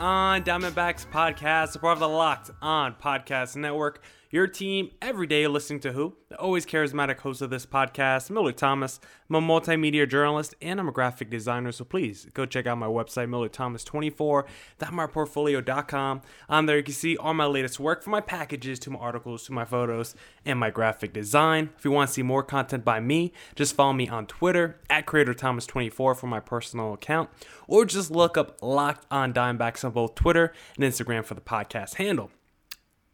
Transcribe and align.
On 0.00 0.44
Diamondbacks 0.44 1.06
podcast, 1.10 1.74
a 1.74 1.80
part 1.80 1.94
of 1.94 1.98
the 1.98 2.08
Locked 2.08 2.52
On 2.62 2.94
Podcast 2.94 3.56
Network. 3.56 4.00
Your 4.30 4.46
team 4.46 4.90
every 5.00 5.26
day 5.26 5.46
listening 5.46 5.80
to 5.80 5.92
who? 5.92 6.14
The 6.28 6.36
always 6.36 6.66
charismatic 6.66 7.20
host 7.20 7.40
of 7.40 7.48
this 7.48 7.64
podcast, 7.64 8.28
Miller 8.28 8.52
Thomas. 8.52 9.00
I'm 9.30 9.36
a 9.36 9.40
multimedia 9.40 10.06
journalist 10.06 10.54
and 10.60 10.78
I'm 10.78 10.86
a 10.86 10.92
graphic 10.92 11.30
designer, 11.30 11.72
so 11.72 11.86
please 11.86 12.26
go 12.34 12.44
check 12.44 12.66
out 12.66 12.76
my 12.76 12.88
website, 12.88 13.30
MillerThomas24.myportfolio.com. 13.30 16.22
On 16.50 16.66
there, 16.66 16.76
you 16.76 16.82
can 16.82 16.92
see 16.92 17.16
all 17.16 17.32
my 17.32 17.46
latest 17.46 17.80
work 17.80 18.02
from 18.02 18.10
my 18.10 18.20
packages 18.20 18.78
to 18.80 18.90
my 18.90 18.98
articles 18.98 19.44
to 19.44 19.52
my 19.52 19.64
photos 19.64 20.14
and 20.44 20.58
my 20.58 20.68
graphic 20.68 21.14
design. 21.14 21.70
If 21.78 21.86
you 21.86 21.90
want 21.90 22.08
to 22.08 22.14
see 22.14 22.22
more 22.22 22.42
content 22.42 22.84
by 22.84 23.00
me, 23.00 23.32
just 23.54 23.74
follow 23.74 23.94
me 23.94 24.10
on 24.10 24.26
Twitter 24.26 24.78
at 24.90 25.06
CreatorThomas24 25.06 26.14
for 26.14 26.26
my 26.26 26.40
personal 26.40 26.92
account, 26.92 27.30
or 27.66 27.86
just 27.86 28.10
look 28.10 28.36
up 28.36 28.58
Locked 28.60 29.06
On 29.10 29.32
Dimebacks 29.32 29.86
on 29.86 29.92
both 29.92 30.14
Twitter 30.14 30.52
and 30.76 30.84
Instagram 30.84 31.24
for 31.24 31.32
the 31.32 31.40
podcast 31.40 31.94
handle. 31.94 32.30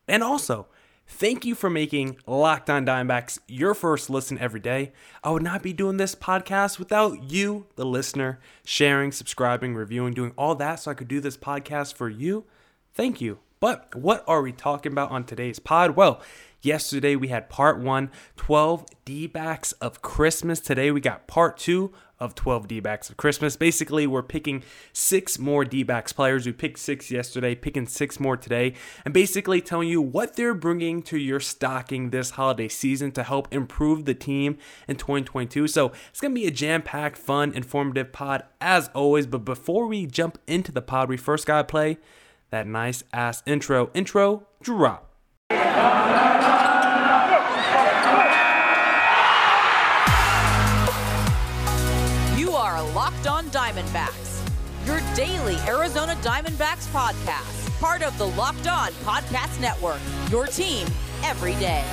And 0.08 0.24
also, 0.24 0.66
Thank 1.06 1.44
you 1.44 1.54
for 1.54 1.68
making 1.68 2.16
Locked 2.26 2.70
On 2.70 2.86
Dimebacks 2.86 3.38
your 3.46 3.74
first 3.74 4.08
listen 4.08 4.38
every 4.38 4.60
day. 4.60 4.92
I 5.22 5.30
would 5.30 5.42
not 5.42 5.62
be 5.62 5.72
doing 5.72 5.98
this 5.98 6.14
podcast 6.14 6.78
without 6.78 7.30
you, 7.30 7.66
the 7.76 7.84
listener, 7.84 8.40
sharing, 8.64 9.12
subscribing, 9.12 9.74
reviewing, 9.74 10.14
doing 10.14 10.32
all 10.36 10.54
that 10.56 10.76
so 10.76 10.90
I 10.90 10.94
could 10.94 11.08
do 11.08 11.20
this 11.20 11.36
podcast 11.36 11.94
for 11.94 12.08
you. 12.08 12.44
Thank 12.94 13.20
you. 13.20 13.38
But 13.60 13.94
what 13.94 14.24
are 14.26 14.42
we 14.42 14.52
talking 14.52 14.92
about 14.92 15.10
on 15.10 15.24
today's 15.24 15.58
pod? 15.58 15.92
Well, 15.92 16.20
yesterday 16.64 17.16
we 17.16 17.28
had 17.28 17.48
part 17.48 17.78
one, 17.78 18.10
12 18.36 18.84
D 19.04 19.26
backs 19.26 19.72
of 19.72 20.02
Christmas. 20.02 20.60
Today 20.60 20.90
we 20.90 21.00
got 21.00 21.26
part 21.26 21.56
two 21.56 21.92
of 22.18 22.34
12 22.34 22.68
D 22.68 22.80
backs 22.80 23.10
of 23.10 23.16
Christmas. 23.16 23.56
Basically, 23.56 24.06
we're 24.06 24.22
picking 24.22 24.62
six 24.92 25.38
more 25.38 25.64
D 25.64 25.82
backs 25.82 26.12
players. 26.12 26.46
We 26.46 26.52
picked 26.52 26.78
six 26.78 27.10
yesterday, 27.10 27.54
picking 27.54 27.86
six 27.86 28.18
more 28.18 28.36
today, 28.36 28.74
and 29.04 29.12
basically 29.12 29.60
telling 29.60 29.88
you 29.88 30.00
what 30.00 30.36
they're 30.36 30.54
bringing 30.54 31.02
to 31.02 31.18
your 31.18 31.40
stocking 31.40 32.10
this 32.10 32.30
holiday 32.30 32.68
season 32.68 33.12
to 33.12 33.22
help 33.22 33.52
improve 33.52 34.04
the 34.04 34.14
team 34.14 34.58
in 34.88 34.96
2022. 34.96 35.68
So 35.68 35.92
it's 36.08 36.20
going 36.20 36.34
to 36.34 36.40
be 36.40 36.46
a 36.46 36.50
jam 36.50 36.82
packed, 36.82 37.18
fun, 37.18 37.52
informative 37.52 38.12
pod 38.12 38.44
as 38.60 38.88
always. 38.94 39.26
But 39.26 39.44
before 39.44 39.86
we 39.86 40.06
jump 40.06 40.38
into 40.46 40.72
the 40.72 40.82
pod, 40.82 41.08
we 41.08 41.16
first 41.16 41.46
got 41.46 41.58
to 41.58 41.64
play 41.64 41.98
that 42.50 42.66
nice 42.66 43.04
ass 43.12 43.42
intro. 43.46 43.90
Intro 43.94 44.46
drop. 44.62 45.13
You 52.36 52.52
are 52.52 52.82
Locked 52.92 53.26
On 53.26 53.46
Diamondbacks, 53.46 54.46
your 54.86 55.00
daily 55.14 55.56
Arizona 55.66 56.14
Diamondbacks 56.22 56.86
podcast, 56.92 57.80
part 57.80 58.02
of 58.02 58.16
the 58.18 58.26
Locked 58.26 58.66
On 58.66 58.90
Podcast 59.04 59.60
Network, 59.60 60.00
your 60.30 60.46
team 60.46 60.86
every 61.22 61.54
day. 61.54 61.84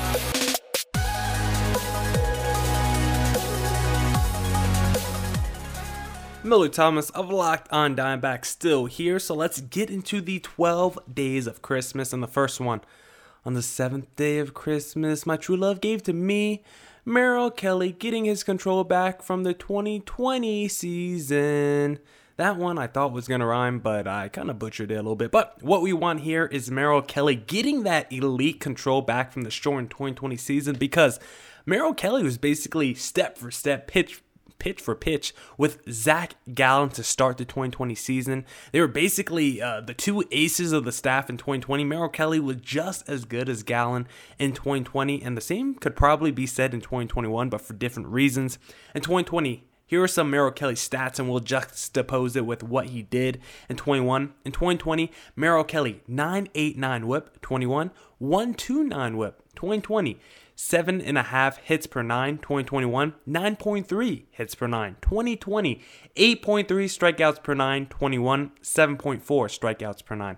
Miller 6.44 6.70
Thomas 6.70 7.12
of 7.12 7.30
Locked 7.30 7.72
On 7.72 7.96
Diamondbacks 7.96 8.46
still 8.46 8.88
here, 8.88 9.20
so 9.20 9.36
let's 9.36 9.62
get 9.62 9.92
into 9.92 10.22
the 10.22 10.40
12 10.40 10.98
days 11.14 11.46
of 11.46 11.62
Christmas. 11.62 12.14
And 12.14 12.24
the 12.24 12.28
first 12.28 12.60
one, 12.60 12.82
on 13.46 13.54
the 13.54 13.62
seventh 13.62 14.16
day 14.16 14.40
of 14.40 14.54
Christmas, 14.54 15.26
my 15.26 15.38
true 15.38 15.58
love 15.58 15.82
gave 15.82 16.04
to 16.04 16.14
me 16.14 16.64
Merrill 17.06 17.50
Kelly 17.50 17.92
getting 17.92 18.26
his 18.26 18.44
control 18.44 18.84
back 18.84 19.24
from 19.24 19.44
the 19.44 19.54
2020 19.54 20.68
season. 20.68 22.00
That 22.38 22.58
one 22.58 22.78
I 22.78 22.88
thought 22.88 23.12
was 23.12 23.28
going 23.28 23.42
to 23.42 23.46
rhyme, 23.46 23.80
but 23.80 24.08
I 24.08 24.30
kind 24.30 24.50
of 24.50 24.60
butchered 24.60 24.92
it 24.92 24.96
a 24.96 24.98
little 24.98 25.16
bit. 25.16 25.32
But 25.32 25.62
what 25.62 25.82
we 25.82 25.94
want 25.94 26.22
here 26.22 26.46
is 26.46 26.72
Merrill 26.72 27.02
Kelly 27.02 27.36
getting 27.36 27.84
that 27.84 28.12
elite 28.12 28.60
control 28.60 29.02
back 29.02 29.32
from 29.32 29.44
the 29.44 29.52
short 29.52 29.90
2020 29.90 30.38
season 30.38 30.76
because 30.76 31.20
Merrill 31.66 31.94
Kelly 31.94 32.24
was 32.24 32.38
basically 32.38 32.94
step 32.94 33.38
for 33.38 33.52
step, 33.52 33.88
pitch 33.88 34.22
pitch 34.62 34.80
for 34.80 34.94
pitch 34.94 35.34
with 35.58 35.82
Zach 35.92 36.36
Gallen 36.54 36.90
to 36.90 37.02
start 37.02 37.38
the 37.38 37.46
2020 37.46 37.96
season. 37.96 38.46
They 38.72 38.80
were 38.80 38.88
basically 38.88 39.60
uh, 39.60 39.82
the 39.82 39.96
two 39.96 40.24
aces 40.30 40.72
of 40.72 40.86
the 40.86 40.92
staff 40.92 41.32
in 41.32 41.38
2020. 41.38 41.84
Merrill 41.84 42.10
Kelly 42.10 42.40
was 42.40 42.58
just 42.58 43.10
as 43.10 43.26
good 43.26 43.50
as 43.50 43.64
Gallen 43.64 44.08
in 44.38 44.54
2020, 44.54 45.24
and 45.24 45.36
the 45.36 45.42
same 45.42 45.74
could 45.74 45.96
probably 45.96 46.30
be 46.30 46.46
said 46.46 46.76
in 46.76 46.80
2021, 46.80 47.50
but 47.50 47.60
for 47.60 47.74
different 47.74 48.10
reasons. 48.10 48.60
In 48.94 49.02
2020, 49.02 49.64
here 49.88 50.04
are 50.04 50.08
some 50.08 50.30
Merrill 50.30 50.52
Kelly 50.52 50.76
stats, 50.76 51.18
and 51.18 51.28
we'll 51.28 51.42
juxtapose 51.42 52.36
it 52.36 52.46
with 52.46 52.62
what 52.62 52.86
he 52.90 53.02
did 53.02 53.42
in 53.68 53.78
21. 53.78 54.32
In 54.46 54.52
2020, 54.52 55.12
Merrill 55.36 55.64
Kelly 55.64 56.04
989 56.08 57.08
whip, 57.08 57.42
21, 57.42 57.90
129 58.20 59.18
whip, 59.18 59.42
2020 59.56 60.20
seven 60.62 61.02
and 61.02 61.18
a 61.18 61.24
half 61.24 61.58
hits 61.58 61.88
per 61.88 62.04
nine. 62.04 62.38
2021, 62.38 63.16
9.3 63.28 64.24
hits 64.30 64.56
per 64.56 64.68
nine. 64.68 64.96
2020, 65.02 65.82
8.3 66.16 66.66
strikeouts 66.68 67.44
per 67.44 67.56
nine. 67.56 67.88
21, 67.88 68.52
7.4 68.62 69.22
strikeouts 69.22 70.06
per 70.06 70.16
nine. 70.16 70.38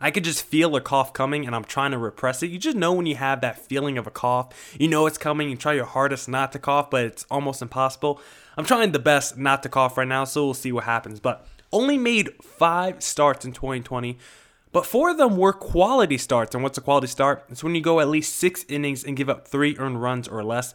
I 0.00 0.10
could 0.10 0.24
just 0.24 0.44
feel 0.44 0.74
a 0.74 0.80
cough 0.80 1.12
coming 1.12 1.46
and 1.46 1.54
I'm 1.54 1.62
trying 1.62 1.92
to 1.92 1.98
repress 1.98 2.42
it. 2.42 2.50
You 2.50 2.58
just 2.58 2.76
know 2.76 2.92
when 2.92 3.06
you 3.06 3.16
have 3.16 3.40
that 3.42 3.58
feeling 3.58 3.98
of 3.98 4.06
a 4.06 4.10
cough. 4.10 4.74
You 4.80 4.88
know 4.88 5.06
it's 5.06 5.18
coming. 5.18 5.50
You 5.50 5.56
try 5.56 5.74
your 5.74 5.84
hardest 5.84 6.28
not 6.28 6.50
to 6.52 6.58
cough, 6.58 6.90
but 6.90 7.04
it's 7.04 7.26
almost 7.30 7.62
impossible. 7.62 8.20
I'm 8.56 8.64
trying 8.64 8.92
the 8.92 8.98
best 8.98 9.38
not 9.38 9.62
to 9.62 9.68
cough 9.68 9.96
right 9.96 10.08
now, 10.08 10.24
so 10.24 10.44
we'll 10.46 10.54
see 10.54 10.72
what 10.72 10.84
happens. 10.84 11.20
But 11.20 11.46
only 11.70 11.98
made 11.98 12.30
five 12.42 13.02
starts 13.02 13.44
in 13.44 13.52
2020. 13.52 14.18
But 14.72 14.86
four 14.86 15.10
of 15.10 15.18
them 15.18 15.36
were 15.36 15.52
quality 15.52 16.18
starts. 16.18 16.54
And 16.54 16.64
what's 16.64 16.78
a 16.78 16.82
quality 16.82 17.06
start? 17.06 17.44
It's 17.50 17.62
when 17.62 17.74
you 17.74 17.82
go 17.82 18.00
at 18.00 18.08
least 18.08 18.36
six 18.36 18.64
innings 18.68 19.04
and 19.04 19.16
give 19.16 19.28
up 19.28 19.46
three 19.46 19.76
earned 19.78 20.02
runs 20.02 20.26
or 20.26 20.42
less. 20.42 20.74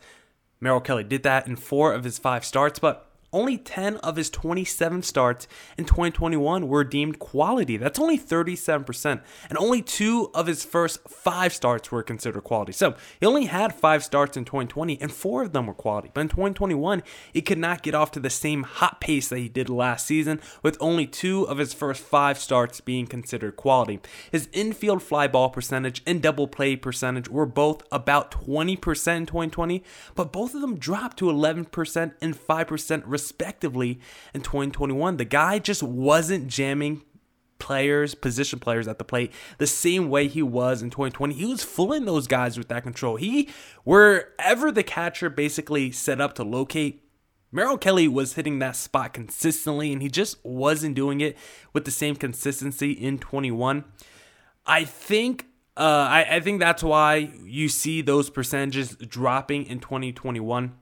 Merrill 0.60 0.82
Kelly 0.82 1.04
did 1.04 1.24
that 1.24 1.48
in 1.48 1.56
four 1.56 1.94
of 1.94 2.04
his 2.04 2.18
five 2.18 2.46
starts, 2.46 2.80
but 2.80 3.07
only 3.34 3.58
10 3.58 3.98
of 3.98 4.16
his 4.16 4.30
27 4.30 5.04
starts 5.04 5.48
in 5.78 5.86
2021 5.86 6.68
were 6.68 6.84
deemed 6.84 7.20
quality. 7.20 7.76
That's 7.78 8.00
only 8.00 8.18
37%. 8.18 9.22
And 9.50 9.58
only 9.58 9.82
two 9.82 10.32
of 10.34 10.48
his 10.48 10.64
first 10.64 11.08
five 11.10 11.54
starts 11.54 11.92
were 11.92 12.04
considered 12.04 12.44
quality. 12.44 12.72
So 12.72 12.96
he 13.20 13.26
only 13.26 13.46
had 13.46 13.76
five 13.76 14.04
starts 14.04 14.38
in 14.38 14.46
2020, 14.46 15.02
and 15.02 15.12
four 15.12 15.44
of 15.44 15.52
them 15.52 15.68
were 15.68 15.74
quality. 15.74 16.10
But 16.14 16.22
in 16.22 16.30
2021, 16.30 17.04
he 17.34 17.42
could 17.42 17.58
not 17.58 17.84
get 17.84 17.96
off 17.96 18.12
to 18.12 18.20
the 18.20 18.30
same 18.30 18.64
hot 18.64 19.02
pace 19.02 19.28
that 19.28 19.40
he 19.40 19.50
did 19.50 19.70
last 19.70 20.08
season, 20.08 20.40
with 20.64 20.78
only 20.80 21.06
two 21.06 21.48
of 21.48 21.58
his 21.58 21.74
first 21.74 22.02
five 22.04 22.40
starts 22.40 22.80
being 22.80 23.08
considered 23.08 23.58
quality. 23.58 24.00
His 24.32 24.48
infield 24.54 25.04
fly 25.04 25.28
ball 25.28 25.50
percentage 25.50 26.02
and 26.06 26.22
double 26.22 26.48
play 26.48 26.76
percentage 26.76 27.28
were 27.28 27.46
both 27.46 27.84
about 27.92 28.32
20% 28.32 28.78
in 29.18 29.26
2020, 29.26 29.84
but 30.16 30.32
both 30.32 30.56
of 30.56 30.62
them 30.62 30.78
dropped 30.78 31.18
to 31.18 31.26
11% 31.26 32.14
and 32.22 32.36
5% 32.36 33.04
respectively 33.18 34.00
in 34.34 34.42
2021. 34.42 35.18
The 35.18 35.26
guy 35.26 35.58
just 35.58 35.82
wasn't 35.82 36.48
jamming 36.48 37.02
players, 37.60 38.14
position 38.14 38.60
players 38.60 38.88
at 38.88 39.00
the 39.00 39.04
plate 39.04 39.34
the 39.58 39.66
same 39.66 40.10
way 40.10 40.28
he 40.28 40.44
was 40.44 40.84
in 40.84 40.92
2020. 40.92 41.34
He 41.34 41.46
was 41.46 41.64
fooling 41.64 42.06
those 42.06 42.28
guys 42.28 42.58
with 42.58 42.68
that 42.68 42.84
control. 42.84 43.16
He, 43.16 43.50
wherever 43.84 44.72
the 44.72 44.84
catcher 44.84 45.30
basically 45.30 45.92
set 45.92 46.22
up 46.22 46.36
to 46.36 46.44
locate, 46.44 47.04
Merrill 47.52 47.80
Kelly 47.80 48.08
was 48.08 48.34
hitting 48.34 48.60
that 48.60 48.76
spot 48.76 49.14
consistently, 49.14 49.92
and 49.92 50.02
he 50.02 50.10
just 50.10 50.38
wasn't 50.46 50.96
doing 50.96 51.22
it 51.22 51.36
with 51.74 51.86
the 51.86 51.92
same 51.92 52.16
consistency 52.16 52.92
in 52.92 53.18
21. 53.18 53.86
I 54.66 54.84
think 54.84 55.48
uh, 55.78 56.08
I, 56.10 56.38
I 56.38 56.40
think 56.40 56.60
that's 56.60 56.84
why 56.84 57.32
you 57.44 57.70
see 57.70 58.02
those 58.02 58.30
percentages 58.30 58.96
dropping 58.96 59.66
in 59.66 59.80
2021. 59.80 60.76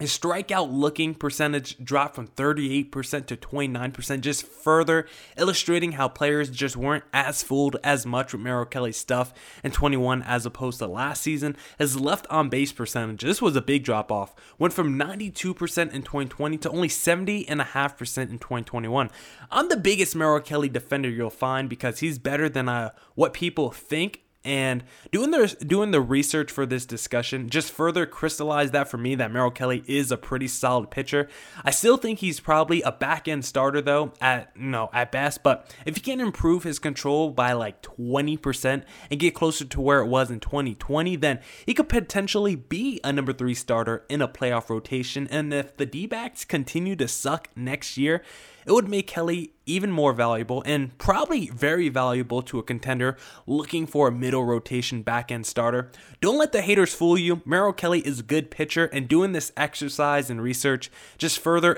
His 0.00 0.18
strikeout 0.18 0.72
looking 0.72 1.14
percentage 1.14 1.78
dropped 1.78 2.16
from 2.16 2.26
38% 2.26 2.90
to 3.26 3.36
29%, 3.36 4.20
just 4.20 4.44
further 4.44 5.06
illustrating 5.36 5.92
how 5.92 6.08
players 6.08 6.50
just 6.50 6.76
weren't 6.76 7.04
as 7.12 7.44
fooled 7.44 7.76
as 7.84 8.04
much 8.04 8.32
with 8.32 8.42
Merrill 8.42 8.64
Kelly's 8.64 8.96
stuff 8.96 9.32
in 9.62 9.70
21 9.70 10.22
as 10.22 10.44
opposed 10.44 10.80
to 10.80 10.88
last 10.88 11.22
season. 11.22 11.56
His 11.78 12.00
left 12.00 12.26
on 12.30 12.48
base 12.48 12.72
percentage, 12.72 13.22
this 13.22 13.40
was 13.40 13.54
a 13.54 13.62
big 13.62 13.84
drop 13.84 14.10
off, 14.10 14.34
went 14.58 14.74
from 14.74 14.98
92% 14.98 15.92
in 15.92 16.02
2020 16.02 16.58
to 16.58 16.70
only 16.70 16.88
70.5% 16.88 17.48
in 17.48 18.38
2021. 18.38 19.10
I'm 19.52 19.68
the 19.68 19.76
biggest 19.76 20.16
Merrill 20.16 20.40
Kelly 20.40 20.68
defender 20.68 21.10
you'll 21.10 21.30
find 21.30 21.68
because 21.68 22.00
he's 22.00 22.18
better 22.18 22.48
than 22.48 22.68
uh, 22.68 22.90
what 23.14 23.34
people 23.34 23.70
think 23.70 24.22
and 24.44 24.82
doing 25.10 25.30
the 25.30 25.56
doing 25.66 25.90
the 25.90 26.00
research 26.00 26.50
for 26.50 26.66
this 26.66 26.84
discussion 26.84 27.48
just 27.48 27.70
further 27.70 28.06
crystallized 28.06 28.72
that 28.72 28.88
for 28.88 28.98
me 28.98 29.14
that 29.14 29.30
Merrill 29.30 29.50
Kelly 29.50 29.84
is 29.86 30.10
a 30.10 30.16
pretty 30.16 30.48
solid 30.48 30.90
pitcher. 30.90 31.28
I 31.64 31.70
still 31.70 31.96
think 31.96 32.18
he's 32.18 32.40
probably 32.40 32.82
a 32.82 32.92
back 32.92 33.28
end 33.28 33.44
starter 33.44 33.80
though 33.80 34.12
at 34.20 34.56
know 34.56 34.90
at 34.92 35.12
best, 35.12 35.42
but 35.42 35.72
if 35.86 35.96
he 35.96 36.00
can 36.00 36.20
improve 36.20 36.64
his 36.64 36.78
control 36.78 37.30
by 37.30 37.52
like 37.52 37.82
20% 37.82 38.84
and 39.10 39.20
get 39.20 39.34
closer 39.34 39.64
to 39.64 39.80
where 39.80 40.00
it 40.00 40.06
was 40.06 40.30
in 40.30 40.40
2020, 40.40 41.16
then 41.16 41.40
he 41.66 41.74
could 41.74 41.88
potentially 41.88 42.56
be 42.56 43.00
a 43.04 43.12
number 43.12 43.32
3 43.32 43.54
starter 43.54 44.04
in 44.08 44.20
a 44.20 44.28
playoff 44.28 44.68
rotation 44.68 45.28
and 45.30 45.52
if 45.52 45.76
the 45.76 45.86
D-backs 45.86 46.44
continue 46.44 46.96
to 46.96 47.08
suck 47.08 47.48
next 47.54 47.96
year, 47.96 48.22
it 48.66 48.72
would 48.72 48.88
make 48.88 49.06
Kelly 49.06 49.52
even 49.66 49.90
more 49.90 50.12
valuable 50.12 50.62
and 50.66 50.96
probably 50.98 51.48
very 51.48 51.88
valuable 51.88 52.42
to 52.42 52.58
a 52.58 52.62
contender 52.62 53.16
looking 53.46 53.86
for 53.86 54.08
a 54.08 54.12
middle 54.12 54.44
rotation 54.44 55.02
back 55.02 55.30
end 55.30 55.46
starter. 55.46 55.90
Don't 56.20 56.38
let 56.38 56.52
the 56.52 56.62
haters 56.62 56.94
fool 56.94 57.18
you. 57.18 57.42
Merrill 57.44 57.72
Kelly 57.72 58.00
is 58.00 58.20
a 58.20 58.24
good 58.24 58.50
pitcher, 58.50 58.86
and 58.86 59.08
doing 59.08 59.32
this 59.32 59.52
exercise 59.56 60.30
and 60.30 60.42
research 60.42 60.90
just 61.18 61.38
further 61.38 61.74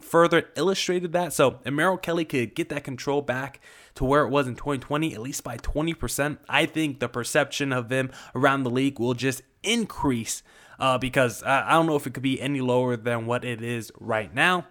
further 0.00 0.48
illustrated 0.56 1.12
that. 1.12 1.32
So, 1.32 1.60
if 1.64 1.72
Merrill 1.72 1.96
Kelly 1.96 2.24
could 2.24 2.54
get 2.54 2.68
that 2.70 2.84
control 2.84 3.22
back 3.22 3.60
to 3.94 4.04
where 4.04 4.24
it 4.24 4.30
was 4.30 4.46
in 4.46 4.56
2020, 4.56 5.14
at 5.14 5.20
least 5.20 5.44
by 5.44 5.56
20%, 5.56 6.38
I 6.48 6.66
think 6.66 6.98
the 6.98 7.08
perception 7.08 7.72
of 7.72 7.90
him 7.90 8.10
around 8.34 8.64
the 8.64 8.70
league 8.70 8.98
will 8.98 9.14
just 9.14 9.42
increase. 9.62 10.42
Uh, 10.78 10.98
because 10.98 11.42
I, 11.44 11.68
I 11.68 11.72
don't 11.72 11.86
know 11.86 11.94
if 11.94 12.06
it 12.06 12.14
could 12.14 12.22
be 12.22 12.40
any 12.40 12.60
lower 12.60 12.96
than 12.96 13.26
what 13.26 13.44
it 13.44 13.62
is 13.62 13.92
right 14.00 14.34
now. 14.34 14.66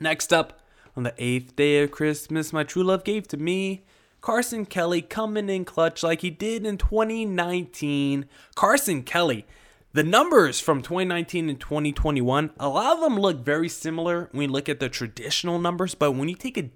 Next 0.00 0.32
up, 0.32 0.60
on 0.96 1.02
the 1.02 1.14
eighth 1.18 1.54
day 1.56 1.82
of 1.82 1.90
Christmas, 1.90 2.52
my 2.52 2.64
true 2.64 2.82
love 2.82 3.04
gave 3.04 3.28
to 3.28 3.36
me. 3.36 3.84
Carson 4.20 4.64
Kelly 4.66 5.02
coming 5.02 5.48
in 5.48 5.64
clutch 5.64 6.02
like 6.02 6.22
he 6.22 6.30
did 6.30 6.66
in 6.66 6.78
2019. 6.78 8.26
Carson 8.54 9.02
Kelly, 9.02 9.46
the 9.92 10.02
numbers 10.02 10.58
from 10.58 10.82
2019 10.82 11.48
and 11.48 11.60
2021, 11.60 12.50
a 12.58 12.68
lot 12.68 12.96
of 12.96 13.02
them 13.02 13.18
look 13.18 13.44
very 13.44 13.68
similar 13.68 14.28
when 14.32 14.48
you 14.48 14.52
look 14.52 14.68
at 14.68 14.80
the 14.80 14.88
traditional 14.88 15.58
numbers, 15.58 15.94
but 15.94 16.12
when 16.12 16.28
you 16.28 16.34
take 16.34 16.58
a 16.58 16.70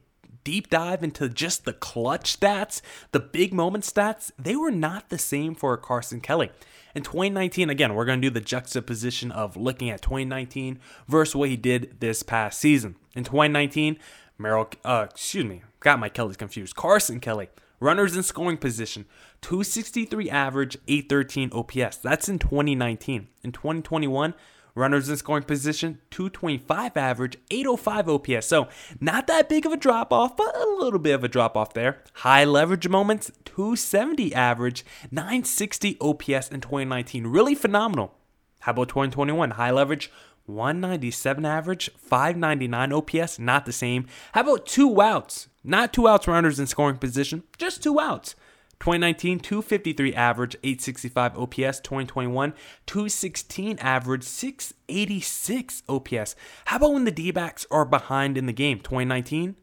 deep 0.50 0.68
dive 0.68 1.04
into 1.04 1.28
just 1.28 1.64
the 1.64 1.72
clutch 1.72 2.40
stats, 2.40 2.82
the 3.12 3.20
big 3.20 3.54
moment 3.54 3.84
stats, 3.84 4.32
they 4.36 4.56
were 4.56 4.72
not 4.72 5.08
the 5.08 5.16
same 5.16 5.54
for 5.54 5.76
Carson 5.76 6.20
Kelly. 6.20 6.50
In 6.92 7.04
2019, 7.04 7.70
again, 7.70 7.94
we're 7.94 8.04
going 8.04 8.20
to 8.20 8.28
do 8.28 8.34
the 8.34 8.40
juxtaposition 8.40 9.30
of 9.30 9.56
looking 9.56 9.90
at 9.90 10.02
2019 10.02 10.80
versus 11.06 11.36
what 11.36 11.50
he 11.50 11.56
did 11.56 12.00
this 12.00 12.24
past 12.24 12.58
season. 12.58 12.96
In 13.14 13.22
2019, 13.22 13.96
Merrill, 14.38 14.68
uh, 14.84 15.06
excuse 15.08 15.44
me, 15.44 15.62
got 15.78 16.00
my 16.00 16.08
Kellys 16.08 16.36
confused. 16.36 16.74
Carson 16.74 17.20
Kelly, 17.20 17.48
runners 17.78 18.16
in 18.16 18.24
scoring 18.24 18.56
position, 18.56 19.04
263 19.42 20.28
average, 20.30 20.76
813 20.88 21.50
OPS. 21.52 21.98
That's 21.98 22.28
in 22.28 22.40
2019. 22.40 23.28
In 23.44 23.52
2021, 23.52 24.34
Runners 24.74 25.08
in 25.08 25.16
scoring 25.16 25.44
position, 25.44 25.98
225 26.10 26.96
average, 26.96 27.36
805 27.50 28.08
OPS. 28.08 28.46
So 28.46 28.68
not 29.00 29.26
that 29.26 29.48
big 29.48 29.66
of 29.66 29.72
a 29.72 29.76
drop 29.76 30.12
off, 30.12 30.36
but 30.36 30.54
a 30.56 30.76
little 30.78 30.98
bit 30.98 31.14
of 31.14 31.24
a 31.24 31.28
drop 31.28 31.56
off 31.56 31.74
there. 31.74 32.02
High 32.14 32.44
leverage 32.44 32.88
moments, 32.88 33.30
270 33.44 34.34
average, 34.34 34.84
960 35.10 35.98
OPS 36.00 36.48
in 36.48 36.60
2019. 36.60 37.26
Really 37.26 37.54
phenomenal. 37.54 38.14
How 38.60 38.72
about 38.72 38.88
2021? 38.88 39.52
High 39.52 39.70
leverage, 39.70 40.10
197 40.46 41.44
average, 41.44 41.90
599 41.96 42.92
OPS, 42.92 43.38
not 43.38 43.66
the 43.66 43.72
same. 43.72 44.06
How 44.32 44.42
about 44.42 44.66
two 44.66 45.00
outs? 45.00 45.48
Not 45.62 45.92
two 45.92 46.08
outs 46.08 46.26
runners 46.26 46.58
in 46.58 46.66
scoring 46.66 46.96
position, 46.96 47.42
just 47.58 47.82
two 47.82 48.00
outs. 48.00 48.34
2019, 48.80 49.40
253 49.40 50.14
average, 50.14 50.56
865 50.64 51.38
OPS. 51.38 51.80
2021, 51.80 52.54
216 52.86 53.78
average, 53.78 54.22
686 54.24 55.82
OPS. 55.86 56.34
How 56.64 56.76
about 56.78 56.94
when 56.94 57.04
the 57.04 57.10
D 57.10 57.30
backs 57.30 57.66
are 57.70 57.84
behind 57.84 58.38
in 58.38 58.46
the 58.46 58.54
game? 58.54 58.78
2019, 58.78 59.56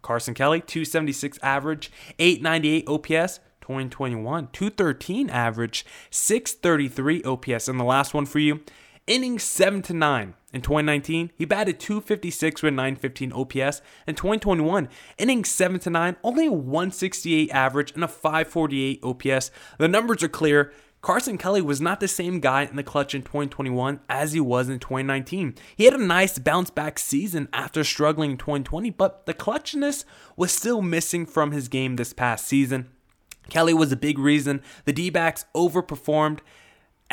Carson 0.00 0.34
Kelly, 0.34 0.60
276 0.60 1.38
average, 1.42 1.90
898 2.18 2.88
OPS. 2.88 3.40
2021, 3.62 4.48
213 4.52 5.30
average, 5.30 5.86
633 6.10 7.22
OPS. 7.22 7.68
And 7.68 7.78
the 7.78 7.84
last 7.84 8.12
one 8.12 8.26
for 8.26 8.40
you, 8.40 8.60
innings 9.06 9.42
7 9.42 9.82
to 9.82 9.94
9. 9.94 10.34
In 10.52 10.60
2019, 10.60 11.30
he 11.34 11.44
batted 11.44 11.80
256 11.80 12.62
with 12.62 12.74
915 12.74 13.32
OPS. 13.32 13.80
In 14.06 14.14
2021, 14.14 14.88
innings 15.18 15.50
7 15.50 15.78
to 15.80 15.90
9, 15.90 16.16
only 16.22 16.46
a 16.46 16.52
168 16.52 17.50
average 17.50 17.92
and 17.92 18.04
a 18.04 18.08
548 18.08 19.00
OPS. 19.02 19.50
The 19.78 19.88
numbers 19.88 20.22
are 20.22 20.28
clear. 20.28 20.72
Carson 21.00 21.36
Kelly 21.36 21.60
was 21.62 21.80
not 21.80 21.98
the 21.98 22.06
same 22.06 22.38
guy 22.38 22.62
in 22.62 22.76
the 22.76 22.84
clutch 22.84 23.12
in 23.12 23.22
2021 23.22 23.98
as 24.08 24.34
he 24.34 24.40
was 24.40 24.68
in 24.68 24.78
2019. 24.78 25.56
He 25.74 25.84
had 25.84 25.94
a 25.94 25.98
nice 25.98 26.38
bounce 26.38 26.70
back 26.70 26.98
season 26.98 27.48
after 27.52 27.82
struggling 27.82 28.32
in 28.32 28.36
2020, 28.36 28.90
but 28.90 29.26
the 29.26 29.34
clutchness 29.34 30.04
was 30.36 30.52
still 30.52 30.80
missing 30.80 31.26
from 31.26 31.50
his 31.50 31.66
game 31.66 31.96
this 31.96 32.12
past 32.12 32.46
season. 32.46 32.88
Kelly 33.48 33.74
was 33.74 33.90
a 33.90 33.96
big 33.96 34.18
reason 34.18 34.62
the 34.84 34.92
D 34.92 35.10
backs 35.10 35.44
overperformed 35.56 36.38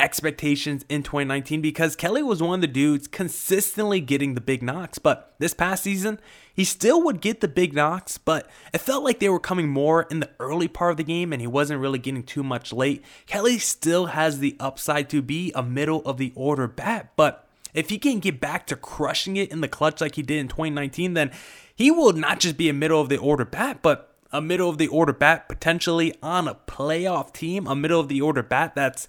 expectations 0.00 0.84
in 0.88 1.02
2019 1.02 1.60
because 1.60 1.94
Kelly 1.94 2.22
was 2.22 2.42
one 2.42 2.56
of 2.56 2.60
the 2.60 2.66
dudes 2.66 3.06
consistently 3.06 4.00
getting 4.00 4.34
the 4.34 4.40
big 4.40 4.62
knocks. 4.62 4.98
But 4.98 5.34
this 5.38 5.54
past 5.54 5.84
season, 5.84 6.18
he 6.52 6.64
still 6.64 7.02
would 7.02 7.20
get 7.20 7.40
the 7.40 7.48
big 7.48 7.74
knocks, 7.74 8.18
but 8.18 8.48
it 8.72 8.80
felt 8.80 9.04
like 9.04 9.20
they 9.20 9.28
were 9.28 9.38
coming 9.38 9.68
more 9.68 10.02
in 10.10 10.20
the 10.20 10.30
early 10.40 10.68
part 10.68 10.92
of 10.92 10.96
the 10.96 11.04
game 11.04 11.32
and 11.32 11.40
he 11.40 11.46
wasn't 11.46 11.80
really 11.80 11.98
getting 11.98 12.22
too 12.22 12.42
much 12.42 12.72
late. 12.72 13.04
Kelly 13.26 13.58
still 13.58 14.06
has 14.06 14.38
the 14.38 14.56
upside 14.58 15.10
to 15.10 15.22
be 15.22 15.52
a 15.54 15.62
middle 15.62 16.00
of 16.02 16.16
the 16.16 16.32
order 16.34 16.66
bat, 16.66 17.12
but 17.16 17.46
if 17.74 17.90
he 17.90 17.98
can 17.98 18.18
get 18.18 18.40
back 18.40 18.66
to 18.66 18.76
crushing 18.76 19.36
it 19.36 19.52
in 19.52 19.60
the 19.60 19.68
clutch 19.68 20.00
like 20.00 20.16
he 20.16 20.22
did 20.22 20.38
in 20.38 20.48
2019, 20.48 21.14
then 21.14 21.30
he 21.74 21.90
will 21.90 22.12
not 22.12 22.40
just 22.40 22.56
be 22.56 22.68
a 22.68 22.74
middle 22.74 23.00
of 23.00 23.08
the 23.08 23.18
order 23.18 23.44
bat, 23.44 23.80
but 23.82 24.14
a 24.32 24.40
middle 24.40 24.68
of 24.68 24.78
the 24.78 24.88
order 24.88 25.12
bat 25.12 25.48
potentially 25.48 26.14
on 26.22 26.48
a 26.48 26.54
playoff 26.54 27.32
team, 27.32 27.66
a 27.66 27.74
middle 27.74 28.00
of 28.00 28.08
the 28.08 28.20
order 28.20 28.42
bat 28.42 28.74
that's 28.74 29.08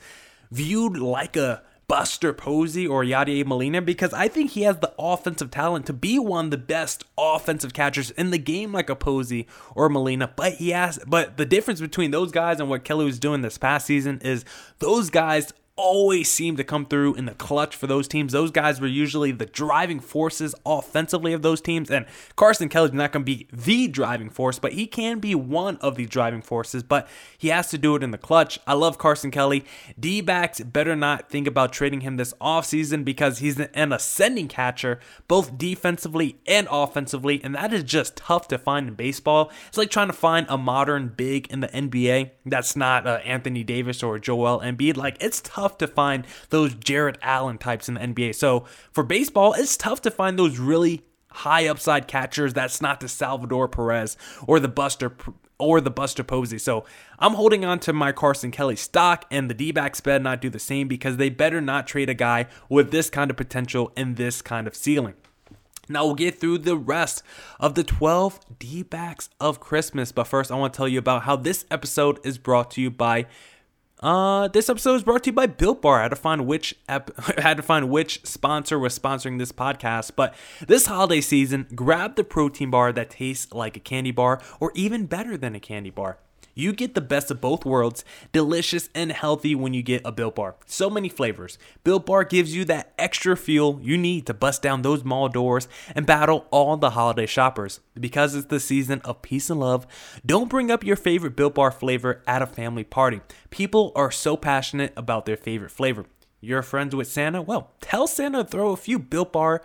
viewed 0.52 0.98
like 0.98 1.36
a 1.36 1.64
Buster 1.92 2.32
Posey 2.32 2.88
or 2.88 3.04
Yadier 3.04 3.46
Molina 3.46 3.82
because 3.82 4.14
I 4.14 4.30
think 4.30 4.52
he 4.52 4.62
has 4.62 4.78
the 4.78 4.94
offensive 4.98 5.52
talent 5.52 5.86
to 5.88 5.94
be 5.94 6.18
one 6.18 6.46
of 6.46 6.52
the 6.52 6.58
best 6.58 7.04
offensive 7.18 7.74
catchers 7.74 8.12
in 8.12 8.32
the 8.32 8.38
game 8.38 8.72
like 8.72 8.90
a 8.90 8.96
Posey 8.96 9.46
or 9.76 9.90
Molina. 9.90 10.32
But 10.34 10.54
he 10.54 10.70
has 10.70 11.00
but 11.06 11.36
the 11.36 11.46
difference 11.46 11.82
between 11.82 12.12
those 12.12 12.32
guys 12.32 12.62
and 12.62 12.70
what 12.70 12.86
Kelly 12.86 13.04
was 13.04 13.20
doing 13.20 13.42
this 13.42 13.58
past 13.58 13.86
season 13.86 14.22
is 14.24 14.46
those 14.80 15.10
guys 15.10 15.52
always 15.76 16.30
seem 16.30 16.58
to 16.58 16.64
come 16.64 16.86
through 16.86 17.16
in 17.16 17.26
the 17.26 17.34
clutch 17.34 17.76
for 17.76 17.88
those 17.88 18.08
teams. 18.08 18.34
Those 18.34 18.52
guys 18.52 18.80
were 18.80 18.88
usually 18.88 19.32
the 19.32 19.46
driving 19.46 20.00
forces 20.00 20.54
offensively 20.66 21.34
of 21.34 21.42
those 21.42 21.62
teams. 21.62 21.90
And 21.90 22.06
Carson 22.36 22.70
Kelly's 22.70 22.94
not 22.94 23.12
going 23.12 23.26
to 23.26 23.32
be 23.32 23.48
the 23.52 23.88
driving 23.88 24.30
force, 24.30 24.60
but 24.60 24.74
he 24.74 24.86
can 24.86 25.20
be 25.20 25.34
one 25.34 25.78
of 25.78 25.96
the 25.96 26.06
driving 26.06 26.42
forces. 26.42 26.84
But 26.84 27.08
he 27.38 27.48
has 27.50 27.70
to 27.70 27.78
do 27.78 27.96
it 27.96 28.04
in 28.04 28.12
the 28.12 28.18
clutch. 28.18 28.60
I 28.68 28.74
love 28.74 28.98
Carson 28.98 29.32
Kelly. 29.32 29.66
D 30.00 30.22
backs 30.22 30.60
better 30.60 30.96
not 30.96 31.30
think 31.30 31.48
about 31.48 31.74
trading 31.74 32.02
him 32.02 32.18
this 32.18 32.34
offseason 32.42 33.04
because 33.04 33.40
he's 33.40 33.60
an 33.60 33.94
ascending 33.94 34.50
catcher, 34.50 35.00
both 35.28 35.58
defensively 35.58 36.38
and 36.46 36.68
offensively. 36.70 37.42
And 37.44 37.56
that 37.56 37.74
is 37.74 37.84
just 37.84 38.16
tough 38.16 38.48
to 38.50 38.58
find 38.58 38.88
in 38.88 38.94
baseball. 38.96 39.52
It's 39.68 39.78
like 39.78 39.90
trying 39.90 40.08
to 40.08 40.14
find 40.14 40.46
a 40.50 40.58
modern 40.58 41.10
big 41.10 41.48
in 41.48 41.62
the 41.62 41.68
NBA 41.70 42.32
that's 42.46 42.76
not 42.76 43.08
uh, 43.08 43.20
Anthony 43.26 43.64
Davis 43.64 44.04
or 44.04 44.20
Joel 44.20 44.60
Embiid. 44.60 44.98
Like, 44.98 45.18
it's 45.20 45.42
tough 45.42 45.71
tough 45.72 45.78
to 45.78 45.88
find 45.88 46.26
those 46.50 46.74
Jarrett 46.74 47.18
Allen 47.22 47.58
types 47.58 47.88
in 47.88 47.96
the 47.96 48.02
NBA. 48.02 48.36
So 48.36 48.66
for 48.92 49.04
baseball, 49.04 49.54
it's 49.54 49.78
tough 49.78 50.02
to 50.02 50.12
find 50.12 50.38
those 50.38 50.60
really 50.60 51.04
high 51.30 51.68
upside 51.68 52.08
catchers. 52.08 52.54
That's 52.54 52.82
not 52.82 53.00
the 53.00 53.08
Salvador 53.08 53.68
Perez 53.68 54.18
or 54.48 54.60
the 54.60 54.68
Buster 54.68 55.16
or 55.58 55.80
the 55.80 55.92
Buster 55.92 56.24
Posey. 56.24 56.58
So 56.58 56.86
I'm 57.20 57.36
holding 57.36 57.64
on 57.64 57.80
to 57.82 57.94
my 57.94 58.12
Carson 58.12 58.50
Kelly 58.50 58.76
stock, 58.76 59.26
and 59.30 59.48
the 59.50 59.54
D 59.54 59.72
backs 59.72 60.02
better 60.02 60.24
not 60.24 60.42
do 60.42 60.50
the 60.50 60.60
same 60.60 60.88
because 60.88 61.18
they 61.18 61.30
better 61.30 61.62
not 61.62 61.86
trade 61.86 62.10
a 62.10 62.16
guy 62.16 62.48
with 62.68 62.92
this 62.92 63.10
kind 63.10 63.30
of 63.30 63.38
potential 63.38 63.92
and 63.96 64.18
this 64.18 64.42
kind 64.42 64.66
of 64.66 64.76
ceiling. 64.76 65.14
Now 65.88 66.06
we'll 66.06 66.16
get 66.16 66.40
through 66.40 66.60
the 66.60 66.78
rest 66.78 67.22
of 67.60 67.76
the 67.76 67.84
12 67.84 68.40
D 68.60 68.82
backs 68.82 69.30
of 69.40 69.60
Christmas. 69.60 70.12
But 70.12 70.26
first, 70.26 70.52
I 70.52 70.56
want 70.56 70.74
to 70.74 70.78
tell 70.78 70.88
you 70.88 71.00
about 71.00 71.24
how 71.24 71.36
this 71.36 71.66
episode 71.70 72.20
is 72.26 72.38
brought 72.38 72.72
to 72.72 72.82
you 72.82 72.90
by 72.90 73.28
Uh, 74.02 74.48
this 74.48 74.68
episode 74.68 74.96
is 74.96 75.04
brought 75.04 75.24
to 75.24 75.30
you 75.30 75.34
by 75.34 75.46
Built 75.46 75.84
Bar. 75.84 76.00
I 76.00 76.04
had 76.04 76.10
to 76.10 76.16
find 76.16 76.48
which 76.48 76.76
ep- 76.90 77.16
had 77.40 77.58
to 77.58 77.64
find 77.64 77.88
which 77.88 78.26
sponsor 78.26 78.80
was 78.80 78.98
sponsoring 78.98 79.38
this 79.38 79.52
podcast. 79.52 80.14
But 80.16 80.34
this 80.66 80.88
holiday 80.88 81.22
season, 81.22 81.68
grab 81.76 82.16
the 82.16 82.24
protein 82.24 82.72
bar 82.72 82.92
that 82.94 83.12
tastes 83.12 83.54
like 83.54 83.78
a 83.78 83.80
candy 83.80 84.10
bar, 84.12 84.42
or 84.60 84.72
even 84.74 85.06
better 85.06 85.38
than 85.38 85.54
a 85.54 85.60
candy 85.60 85.92
bar. 85.92 86.18
You 86.54 86.74
get 86.74 86.96
the 86.96 87.02
best 87.02 87.32
of 87.32 87.42
both 87.42 87.66
worlds, 87.66 88.04
delicious 88.32 88.90
and 88.94 89.12
healthy 89.12 89.56
when 89.56 89.74
you 89.74 89.82
get 89.82 90.02
a 90.06 90.12
Built 90.12 90.36
Bar. 90.36 90.56
So 90.66 90.90
many 90.90 91.10
flavors. 91.10 91.58
Built 91.84 92.06
Bar 92.06 92.24
gives 92.24 92.56
you 92.56 92.66
that 92.66 92.94
extra 92.98 93.38
fuel 93.38 93.80
you 93.82 93.98
need 93.98 94.26
to 94.28 94.34
bust 94.34 94.62
down 94.62 94.82
those 94.82 95.04
mall 95.04 95.30
doors 95.30 95.68
and 95.96 96.06
battle 96.06 96.48
all 96.52 96.78
the 96.78 96.92
holiday 96.92 97.26
shoppers. 97.26 97.80
Because 98.00 98.36
it's 98.36 98.48
the 98.48 98.60
season 98.60 99.02
of 99.06 99.22
peace 99.22 99.50
and 99.50 99.60
love, 99.60 99.88
don't 100.26 100.50
bring 100.50 100.72
up 100.72 100.84
your 100.84 100.96
favorite 100.96 101.36
Built 101.36 101.56
Bar 101.56 101.72
flavor 101.72 102.22
at 102.28 102.42
a 102.42 102.48
family 102.48 102.84
party. 102.84 103.22
People 103.50 103.92
are 103.96 104.12
so 104.12 104.36
passionate 104.36 104.94
about 104.96 105.26
their 105.26 105.38
favorite 105.38 105.72
flavor. 105.72 106.06
You're 106.40 106.64
friends 106.64 106.96
with 106.96 107.08
Santa? 107.08 107.42
Well, 107.42 107.72
tell 107.82 108.08
Santa 108.08 108.44
to 108.44 108.50
throw 108.50 108.72
a 108.72 108.78
few 108.78 108.98
Built 108.98 109.32
Bar 109.32 109.62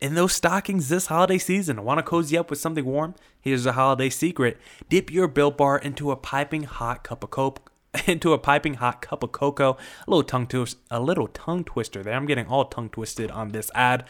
in 0.00 0.14
those 0.14 0.32
stockings 0.32 0.88
this 0.88 1.06
holiday 1.06 1.38
season. 1.38 1.84
Want 1.84 1.98
to 1.98 2.02
cozy 2.02 2.36
up 2.36 2.50
with 2.50 2.58
something 2.58 2.84
warm? 2.84 3.14
Here's 3.40 3.66
a 3.66 3.72
holiday 3.72 4.10
secret. 4.10 4.58
Dip 4.88 5.10
your 5.10 5.28
Built 5.28 5.56
Bar 5.56 5.78
into 5.78 6.10
a 6.10 6.16
piping 6.16 6.64
hot 6.64 7.04
cup 7.04 7.22
of 7.22 7.30
coke 7.30 7.70
into 8.06 8.32
a 8.32 8.38
piping 8.38 8.74
hot 8.74 9.02
cup 9.02 9.22
of 9.22 9.32
cocoa. 9.32 9.76
A 10.06 10.10
little 10.10 10.22
tongue 10.22 10.46
twist, 10.46 10.78
a 10.90 11.00
little 11.00 11.28
tongue 11.28 11.64
twister 11.64 12.02
there. 12.02 12.14
I'm 12.14 12.26
getting 12.26 12.46
all 12.46 12.64
tongue 12.64 12.90
twisted 12.90 13.30
on 13.30 13.50
this 13.50 13.70
ad. 13.74 14.04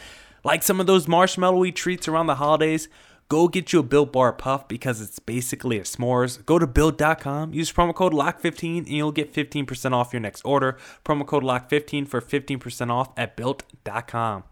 Like 0.44 0.62
some 0.62 0.80
of 0.80 0.86
those 0.86 1.06
marshmallowy 1.06 1.74
treats 1.74 2.08
around 2.08 2.26
the 2.26 2.36
holidays, 2.36 2.88
go 3.28 3.48
get 3.48 3.72
you 3.72 3.80
a 3.80 3.82
Built 3.82 4.12
Bar 4.12 4.32
Puff 4.32 4.68
because 4.68 5.00
it's 5.00 5.18
basically 5.18 5.78
a 5.78 5.82
s'mores. 5.82 6.44
Go 6.46 6.58
to 6.58 6.66
built.com, 6.66 7.52
use 7.52 7.72
promo 7.72 7.94
code 7.94 8.12
LOCK15 8.12 8.78
and 8.78 8.88
you'll 8.88 9.12
get 9.12 9.32
15% 9.32 9.92
off 9.92 10.12
your 10.12 10.20
next 10.20 10.42
order. 10.42 10.78
Promo 11.04 11.26
code 11.26 11.42
LOCK15 11.42 12.08
for 12.08 12.20
15% 12.20 12.90
off 12.90 13.10
at 13.16 13.36
built.com. 13.36 14.44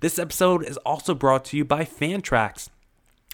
This 0.00 0.18
episode 0.18 0.64
is 0.64 0.76
also 0.78 1.14
brought 1.14 1.44
to 1.46 1.56
you 1.56 1.64
by 1.64 1.84
Fantrax. 1.84 2.68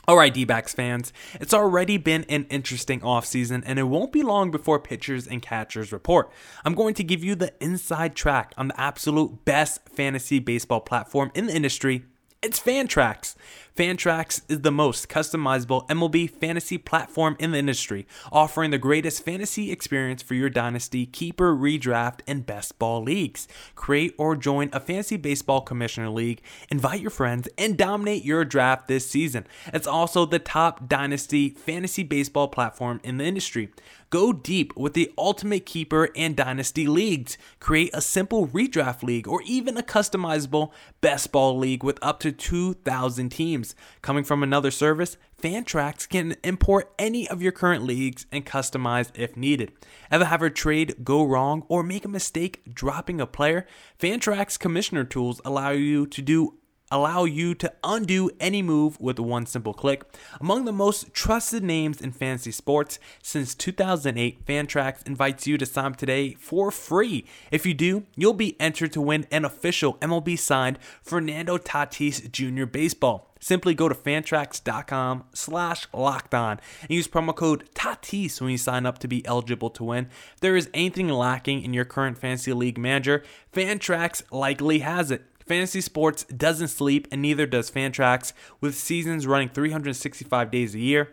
Alright, 0.08 0.34
D 0.34 0.44
backs 0.44 0.72
fans, 0.72 1.12
it's 1.40 1.52
already 1.52 1.96
been 1.96 2.24
an 2.28 2.46
interesting 2.48 3.00
offseason, 3.00 3.64
and 3.66 3.76
it 3.76 3.84
won't 3.84 4.12
be 4.12 4.22
long 4.22 4.52
before 4.52 4.78
pitchers 4.78 5.26
and 5.26 5.42
catchers 5.42 5.90
report. 5.90 6.30
I'm 6.64 6.74
going 6.74 6.94
to 6.94 7.02
give 7.02 7.24
you 7.24 7.34
the 7.34 7.52
inside 7.60 8.14
track 8.14 8.52
on 8.56 8.68
the 8.68 8.80
absolute 8.80 9.44
best 9.44 9.80
fantasy 9.88 10.38
baseball 10.38 10.80
platform 10.80 11.32
in 11.34 11.46
the 11.46 11.56
industry. 11.56 12.04
It's 12.40 12.60
Fantrax. 12.60 13.34
Fantrax 13.76 14.40
is 14.48 14.62
the 14.62 14.72
most 14.72 15.10
customizable 15.10 15.86
MLB 15.88 16.30
fantasy 16.30 16.78
platform 16.78 17.36
in 17.38 17.50
the 17.50 17.58
industry, 17.58 18.06
offering 18.32 18.70
the 18.70 18.78
greatest 18.78 19.22
fantasy 19.22 19.70
experience 19.70 20.22
for 20.22 20.32
your 20.32 20.48
dynasty, 20.48 21.04
keeper, 21.04 21.54
redraft, 21.54 22.20
and 22.26 22.46
best 22.46 22.78
ball 22.78 23.02
leagues. 23.02 23.46
Create 23.74 24.14
or 24.16 24.34
join 24.34 24.70
a 24.72 24.80
fantasy 24.80 25.18
baseball 25.18 25.60
commissioner 25.60 26.08
league, 26.08 26.40
invite 26.70 27.02
your 27.02 27.10
friends, 27.10 27.50
and 27.58 27.76
dominate 27.76 28.24
your 28.24 28.46
draft 28.46 28.88
this 28.88 29.10
season. 29.10 29.46
It's 29.66 29.86
also 29.86 30.24
the 30.24 30.38
top 30.38 30.88
dynasty 30.88 31.50
fantasy 31.50 32.02
baseball 32.02 32.48
platform 32.48 32.98
in 33.04 33.18
the 33.18 33.24
industry. 33.24 33.68
Go 34.08 34.32
deep 34.32 34.74
with 34.76 34.94
the 34.94 35.12
Ultimate 35.18 35.66
Keeper 35.66 36.10
and 36.14 36.36
Dynasty 36.36 36.86
leagues. 36.86 37.36
Create 37.58 37.90
a 37.92 38.00
simple 38.00 38.46
redraft 38.46 39.02
league 39.02 39.26
or 39.26 39.42
even 39.42 39.76
a 39.76 39.82
customizable 39.82 40.70
best 41.00 41.32
ball 41.32 41.58
league 41.58 41.82
with 41.82 41.98
up 42.00 42.20
to 42.20 42.30
2,000 42.30 43.30
teams. 43.30 43.65
Coming 44.02 44.24
from 44.24 44.42
another 44.42 44.70
service, 44.70 45.16
Fantrax 45.42 46.08
can 46.08 46.36
import 46.44 46.92
any 46.98 47.28
of 47.28 47.42
your 47.42 47.52
current 47.52 47.84
leagues 47.84 48.26
and 48.30 48.46
customize 48.46 49.10
if 49.14 49.36
needed. 49.36 49.72
Ever 50.10 50.26
have 50.26 50.42
a 50.42 50.50
trade 50.50 50.96
go 51.02 51.24
wrong 51.24 51.64
or 51.68 51.82
make 51.82 52.04
a 52.04 52.08
mistake 52.08 52.62
dropping 52.72 53.20
a 53.20 53.26
player? 53.26 53.66
Fantrax 53.98 54.58
commissioner 54.58 55.04
tools 55.04 55.40
allow 55.44 55.70
you 55.70 56.06
to 56.06 56.22
do 56.22 56.58
allow 56.90 57.24
you 57.24 57.54
to 57.54 57.72
undo 57.82 58.30
any 58.38 58.62
move 58.62 59.00
with 59.00 59.18
one 59.18 59.46
simple 59.46 59.74
click. 59.74 60.04
Among 60.40 60.64
the 60.64 60.72
most 60.72 61.12
trusted 61.12 61.62
names 61.62 62.00
in 62.00 62.12
fantasy 62.12 62.52
sports 62.52 62.98
since 63.22 63.54
2008, 63.54 64.44
Fantrax 64.44 65.06
invites 65.06 65.46
you 65.46 65.58
to 65.58 65.66
sign 65.66 65.86
up 65.86 65.96
today 65.96 66.34
for 66.34 66.70
free. 66.70 67.24
If 67.50 67.66
you 67.66 67.74
do, 67.74 68.04
you'll 68.14 68.34
be 68.34 68.60
entered 68.60 68.92
to 68.92 69.00
win 69.00 69.26
an 69.30 69.44
official 69.44 69.94
MLB 69.94 70.38
signed 70.38 70.78
Fernando 71.02 71.58
Tatis 71.58 72.30
Jr. 72.30 72.66
baseball. 72.66 73.32
Simply 73.40 73.74
go 73.74 73.88
to 73.88 73.94
fantrax.com 73.94 75.24
slash 75.34 75.86
locked 75.92 76.34
on 76.34 76.58
and 76.82 76.90
use 76.90 77.06
promo 77.06 77.34
code 77.34 77.68
TATIS 77.74 78.40
when 78.40 78.50
you 78.50 78.58
sign 78.58 78.86
up 78.86 78.98
to 78.98 79.08
be 79.08 79.24
eligible 79.26 79.70
to 79.70 79.84
win. 79.84 80.08
If 80.34 80.40
there 80.40 80.56
is 80.56 80.70
anything 80.72 81.08
lacking 81.08 81.62
in 81.62 81.74
your 81.74 81.84
current 81.84 82.18
fantasy 82.18 82.52
league 82.52 82.78
manager, 82.78 83.22
Fantrax 83.52 84.22
likely 84.32 84.80
has 84.80 85.10
it. 85.10 85.24
Fantasy 85.46 85.80
sports 85.80 86.24
doesn't 86.24 86.68
sleep, 86.68 87.06
and 87.12 87.22
neither 87.22 87.46
does 87.46 87.70
Fantrax, 87.70 88.32
with 88.60 88.74
seasons 88.74 89.26
running 89.26 89.48
365 89.48 90.50
days 90.50 90.74
a 90.74 90.80
year. 90.80 91.12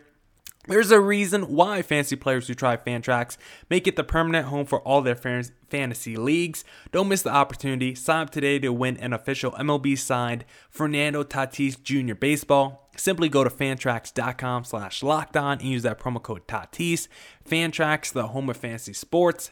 There's 0.66 0.90
a 0.90 1.00
reason 1.00 1.54
why 1.54 1.82
fantasy 1.82 2.16
players 2.16 2.48
who 2.48 2.54
try 2.54 2.78
Fantrax 2.78 3.36
make 3.68 3.86
it 3.86 3.96
the 3.96 4.04
permanent 4.04 4.46
home 4.46 4.64
for 4.64 4.80
all 4.80 5.02
their 5.02 5.14
fantasy 5.14 6.16
leagues. 6.16 6.64
Don't 6.90 7.08
miss 7.08 7.20
the 7.20 7.30
opportunity. 7.30 7.94
Sign 7.94 8.22
up 8.22 8.30
today 8.30 8.58
to 8.60 8.72
win 8.72 8.96
an 8.96 9.12
official 9.12 9.52
MLB 9.52 9.98
signed 9.98 10.46
Fernando 10.70 11.22
Tatis 11.22 11.82
Jr. 11.82 12.14
baseball. 12.14 12.88
Simply 12.96 13.28
go 13.28 13.44
to 13.44 13.50
fantrax.com 13.50 14.64
slash 14.64 15.02
locked 15.02 15.36
on 15.36 15.58
and 15.58 15.68
use 15.68 15.82
that 15.82 15.98
promo 15.98 16.22
code 16.22 16.48
Tatis. 16.48 17.08
Fantrax, 17.46 18.10
the 18.10 18.28
home 18.28 18.48
of 18.48 18.56
fantasy 18.56 18.94
sports. 18.94 19.50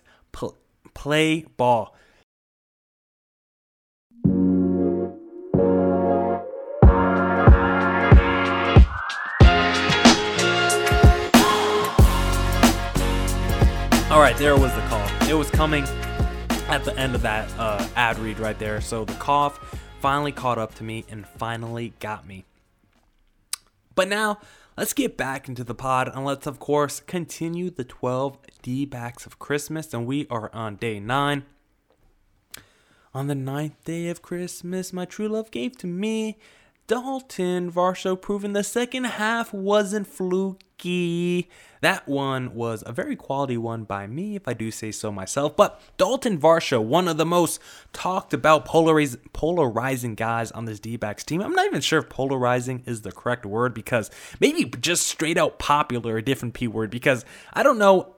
play 0.95 1.45
ball. 1.59 1.95
Right, 14.23 14.37
there 14.37 14.57
was 14.57 14.73
the 14.75 14.81
call. 14.83 15.29
It 15.29 15.35
was 15.35 15.51
coming 15.51 15.83
at 16.69 16.85
the 16.85 16.97
end 16.97 17.17
of 17.17 17.23
that 17.23 17.51
uh, 17.59 17.85
ad 17.97 18.21
read 18.21 18.39
right 18.39 18.57
there. 18.57 18.81
So 18.81 19.05
the 19.05 19.15
cough 19.15 19.59
finally 19.99 20.31
caught 20.31 20.59
up 20.59 20.77
to 20.77 20.85
me 20.85 21.05
and 21.11 21.27
finally 21.27 21.93
got 21.99 22.25
me. 22.25 22.45
But 23.97 24.07
now, 24.07 24.39
let's 24.77 24.93
get 24.93 25.17
back 25.17 25.49
into 25.49 25.65
the 25.65 25.75
pod 25.75 26.09
and 26.09 26.25
let's, 26.25 26.47
of 26.47 26.61
course, 26.61 27.01
continue 27.01 27.69
the 27.69 27.83
12 27.83 28.39
D 28.63 28.85
backs 28.85 29.27
of 29.27 29.41
Christmas. 29.41 29.93
And 29.93 30.07
we 30.07 30.29
are 30.31 30.55
on 30.55 30.77
day 30.77 31.01
nine. 31.01 31.45
On 33.13 33.27
the 33.27 33.35
ninth 33.35 33.83
day 33.83 34.07
of 34.07 34.23
Christmas, 34.23 34.93
my 34.93 35.05
true 35.05 35.27
love 35.27 35.51
gave 35.51 35.77
to 35.79 35.89
me 35.89 36.39
Dalton 36.87 37.71
Varsho, 37.71 38.21
proving 38.21 38.53
the 38.53 38.65
second 38.65 39.05
half 39.05 39.55
wasn't 39.55 40.07
fluky. 40.07 41.49
That 41.81 42.07
one 42.09 42.55
was 42.55 42.83
a 42.85 42.93
very 42.93 43.17
quality 43.17 43.57
one 43.57 43.85
by 43.85 44.07
me, 44.07 44.37
if 44.37 44.47
I 44.47 44.53
do 44.53 44.71
say 44.71 44.91
so 44.91 45.11
myself. 45.13 45.57
But 45.57 45.81
Dalton 45.97 46.39
Varsho, 46.39 46.83
one 46.83 47.09
of 47.09 47.17
the 47.17 47.27
most 47.27 47.61
talked 47.93 48.35
about 48.35 48.67
polariz- 48.67 49.19
polarizing 49.33 50.15
guys 50.17 50.51
on 50.53 50.65
this 50.65 50.81
D 50.81 50.97
backs 50.97 51.25
team. 51.25 51.41
I'm 51.41 51.53
not 51.53 51.67
even 51.67 51.81
sure 51.81 52.01
if 52.01 52.09
polarizing 52.09 52.83
is 52.87 53.03
the 53.03 53.13
correct 53.13 53.47
word 53.47 53.75
because 53.75 54.11
maybe 54.41 54.65
just 54.81 55.07
straight 55.07 55.39
out 55.39 55.59
popular, 55.59 56.17
a 56.17 56.23
different 56.23 56.55
P 56.55 56.67
word, 56.67 56.91
because 56.91 57.25
I 57.53 57.63
don't 57.63 57.79
know 57.79 58.12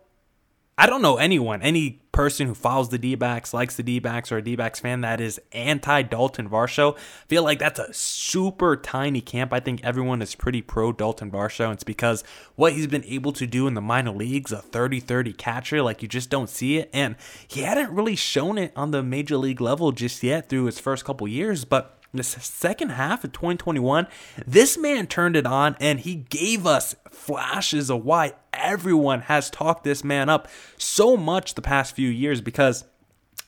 I 0.76 0.86
don't 0.86 1.02
know 1.02 1.18
anyone, 1.18 1.62
any 1.62 2.00
person 2.10 2.48
who 2.48 2.54
follows 2.54 2.88
the 2.88 2.98
D 2.98 3.14
backs, 3.14 3.54
likes 3.54 3.76
the 3.76 3.84
D 3.84 4.00
backs, 4.00 4.32
or 4.32 4.38
a 4.38 4.42
D 4.42 4.56
backs 4.56 4.80
fan 4.80 5.02
that 5.02 5.20
is 5.20 5.40
anti 5.52 6.02
Dalton 6.02 6.48
Varsho. 6.48 6.98
Feel 7.28 7.44
like 7.44 7.60
that's 7.60 7.78
a 7.78 7.92
super 7.94 8.76
tiny 8.76 9.20
camp. 9.20 9.52
I 9.52 9.60
think 9.60 9.84
everyone 9.84 10.20
is 10.20 10.34
pretty 10.34 10.62
pro 10.62 10.92
Dalton 10.92 11.30
Varsho. 11.30 11.72
It's 11.72 11.84
because 11.84 12.24
what 12.56 12.72
he's 12.72 12.88
been 12.88 13.04
able 13.04 13.32
to 13.34 13.46
do 13.46 13.68
in 13.68 13.74
the 13.74 13.80
minor 13.80 14.10
leagues, 14.10 14.50
a 14.50 14.62
30 14.62 14.98
30 14.98 15.32
catcher, 15.34 15.80
like 15.80 16.02
you 16.02 16.08
just 16.08 16.28
don't 16.28 16.50
see 16.50 16.78
it. 16.78 16.90
And 16.92 17.14
he 17.46 17.60
hadn't 17.60 17.92
really 17.92 18.16
shown 18.16 18.58
it 18.58 18.72
on 18.74 18.90
the 18.90 19.02
major 19.02 19.36
league 19.36 19.60
level 19.60 19.92
just 19.92 20.24
yet 20.24 20.48
through 20.48 20.64
his 20.64 20.80
first 20.80 21.04
couple 21.04 21.28
years. 21.28 21.64
But 21.64 22.00
the 22.18 22.24
second 22.24 22.90
half 22.90 23.24
of 23.24 23.32
2021, 23.32 24.06
this 24.46 24.78
man 24.78 25.06
turned 25.06 25.36
it 25.36 25.46
on 25.46 25.76
and 25.80 26.00
he 26.00 26.14
gave 26.14 26.66
us 26.66 26.94
flashes 27.10 27.90
of 27.90 28.04
why 28.04 28.34
everyone 28.52 29.22
has 29.22 29.50
talked 29.50 29.84
this 29.84 30.04
man 30.04 30.28
up 30.28 30.48
so 30.78 31.16
much 31.16 31.54
the 31.54 31.62
past 31.62 31.94
few 31.94 32.08
years 32.08 32.40
because 32.40 32.84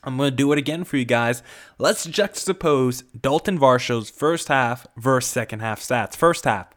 I'm 0.03 0.17
going 0.17 0.29
to 0.29 0.35
do 0.35 0.51
it 0.51 0.57
again 0.57 0.83
for 0.83 0.97
you 0.97 1.05
guys. 1.05 1.43
Let's 1.77 2.07
juxtapose 2.07 3.03
Dalton 3.19 3.59
Varsho's 3.59 4.09
first 4.09 4.47
half 4.47 4.87
versus 4.95 5.29
second 5.29 5.59
half 5.59 5.81
stats. 5.81 6.15
First 6.15 6.45
half, 6.45 6.67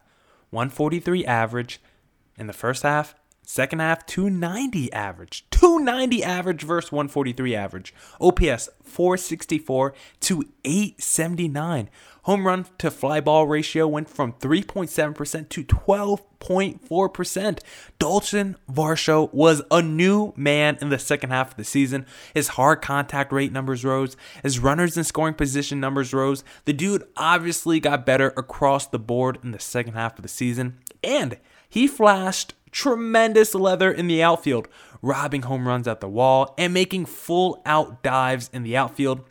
143 0.49 1.25
average. 1.25 1.79
In 2.37 2.47
the 2.47 2.53
first 2.53 2.83
half, 2.83 3.13
Second 3.51 3.79
half, 3.79 4.05
290 4.05 4.93
average. 4.93 5.45
290 5.51 6.23
average 6.23 6.61
versus 6.61 6.89
143 6.89 7.53
average. 7.53 7.93
OPS 8.21 8.69
464 8.81 9.93
to 10.21 10.45
879. 10.63 11.89
Home 12.23 12.47
run 12.47 12.65
to 12.77 12.89
fly 12.89 13.19
ball 13.19 13.47
ratio 13.47 13.89
went 13.89 14.09
from 14.09 14.31
3.7% 14.31 15.49
to 15.49 15.63
12.4%. 15.65 17.59
Dalton 17.99 18.55
Varsho 18.71 19.33
was 19.33 19.61
a 19.69 19.81
new 19.81 20.31
man 20.37 20.77
in 20.79 20.87
the 20.87 20.97
second 20.97 21.31
half 21.31 21.51
of 21.51 21.57
the 21.57 21.65
season. 21.65 22.05
His 22.33 22.47
hard 22.49 22.81
contact 22.81 23.33
rate 23.33 23.51
numbers 23.51 23.83
rose, 23.83 24.15
his 24.43 24.59
runners 24.59 24.95
in 24.95 25.03
scoring 25.03 25.33
position 25.33 25.81
numbers 25.81 26.13
rose. 26.13 26.45
The 26.63 26.71
dude 26.71 27.03
obviously 27.17 27.81
got 27.81 28.05
better 28.05 28.31
across 28.37 28.87
the 28.87 28.97
board 28.97 29.39
in 29.43 29.51
the 29.51 29.59
second 29.59 29.95
half 29.95 30.17
of 30.17 30.23
the 30.23 30.29
season, 30.29 30.77
and 31.03 31.37
he 31.67 31.85
flashed 31.85 32.53
tremendous 32.71 33.53
leather 33.53 33.91
in 33.91 34.07
the 34.07 34.23
outfield, 34.23 34.67
robbing 35.01 35.43
home 35.43 35.67
runs 35.67 35.87
at 35.87 36.01
the 36.01 36.09
wall 36.09 36.53
and 36.57 36.73
making 36.73 37.05
full 37.05 37.61
out 37.65 38.03
dives 38.03 38.49
in 38.53 38.63
the 38.63 38.77
outfield 38.77 39.23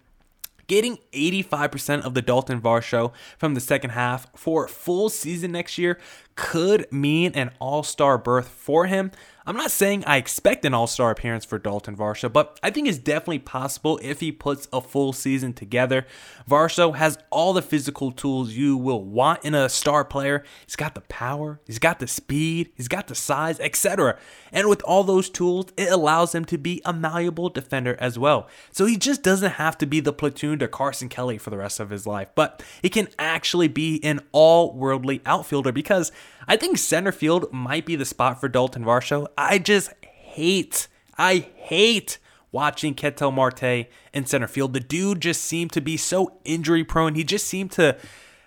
getting 0.71 0.99
85% 1.13 2.03
of 2.03 2.15
the 2.15 2.23
Dalton 2.23 2.61
Varsho 2.61 3.11
from 3.37 3.55
the 3.55 3.61
second 3.61 3.91
half 3.91 4.29
for 4.37 4.69
full 4.69 5.09
season 5.09 5.51
next 5.51 5.79
year 5.79 5.99
could 6.35 6.91
mean 6.93 7.33
an 7.35 7.51
all 7.59 7.83
star 7.83 8.19
berth 8.19 8.49
for 8.49 8.87
him. 8.87 9.11
I'm 9.47 9.57
not 9.57 9.71
saying 9.71 10.05
I 10.07 10.19
expect 10.19 10.65
an 10.65 10.75
all 10.75 10.87
star 10.87 11.11
appearance 11.11 11.45
for 11.45 11.59
Dalton 11.59 11.97
Varsho, 11.97 12.33
but 12.33 12.61
I 12.63 12.71
think 12.71 12.87
it's 12.87 12.99
definitely 12.99 13.41
possible 13.41 13.99
if 14.03 14.21
he 14.21 14.31
puts 14.31 14.69
a 14.73 14.81
full 14.81 15.13
season 15.13 15.55
together. 15.55 16.07
Varsho 16.49 16.95
has 16.95 17.19
all 17.31 17.53
the 17.53 17.63
physical 17.63 18.13
tools 18.13 18.53
you 18.53 18.77
will 18.77 19.03
want 19.03 19.45
in 19.45 19.55
a 19.55 19.69
star 19.69 20.05
player. 20.05 20.45
He's 20.67 20.77
got 20.77 20.95
the 20.95 21.01
power, 21.03 21.61
he's 21.67 21.79
got 21.79 21.99
the 21.99 22.07
speed, 22.07 22.71
he's 22.77 22.89
got 22.89 23.09
the 23.09 23.15
size, 23.15 23.59
etc. 23.61 24.19
And 24.53 24.69
with 24.69 24.83
all 24.83 25.05
those 25.05 25.31
tools, 25.31 25.67
it 25.77 25.91
allows 25.91 26.35
him 26.35 26.45
to 26.47 26.59
be 26.59 26.83
a 26.85 26.93
malleable 26.93 27.49
defender 27.49 27.97
as 27.99 28.19
well. 28.19 28.49
So 28.71 28.87
he 28.87 28.97
just 28.97 29.23
doesn't 29.23 29.53
have 29.53 29.77
to 29.79 29.87
be 29.87 30.01
the 30.01 30.13
platoon 30.13 30.59
to 30.61 30.69
Carson 30.69 31.09
Kelly 31.09 31.39
for 31.39 31.51
the 31.51 31.59
rest 31.59 31.81
of 31.81 31.91
his 31.91 32.07
life, 32.07 32.29
but 32.35 32.63
he 32.83 32.89
can 32.89 33.09
actually 33.19 33.69
be 33.69 34.01
an 34.05 34.21
all 34.33 34.75
worldly 34.75 35.23
outfielder 35.25 35.73
because 35.73 36.13
I 36.49 36.57
think 36.57 36.79
center 36.79 37.13
field 37.13 37.53
might 37.53 37.87
be 37.87 37.97
the 37.97 38.05
spot 38.05 38.41
for 38.41 38.49
Dalton 38.49 38.85
Varsho. 38.85 39.27
I 39.37 39.59
just 39.59 39.93
hate, 40.03 40.89
I 41.17 41.49
hate 41.57 42.19
watching 42.53 42.95
Ketel 42.95 43.31
Marte 43.31 43.87
in 44.13 44.27
center 44.27 44.49
field. 44.49 44.73
The 44.73 44.81
dude 44.81 45.21
just 45.21 45.43
seemed 45.43 45.73
to 45.73 45.81
be 45.81 45.97
so 45.97 46.39
injury 46.45 46.85
prone. 46.85 47.15
He 47.15 47.25
just 47.25 47.47
seemed 47.47 47.73
to 47.73 47.97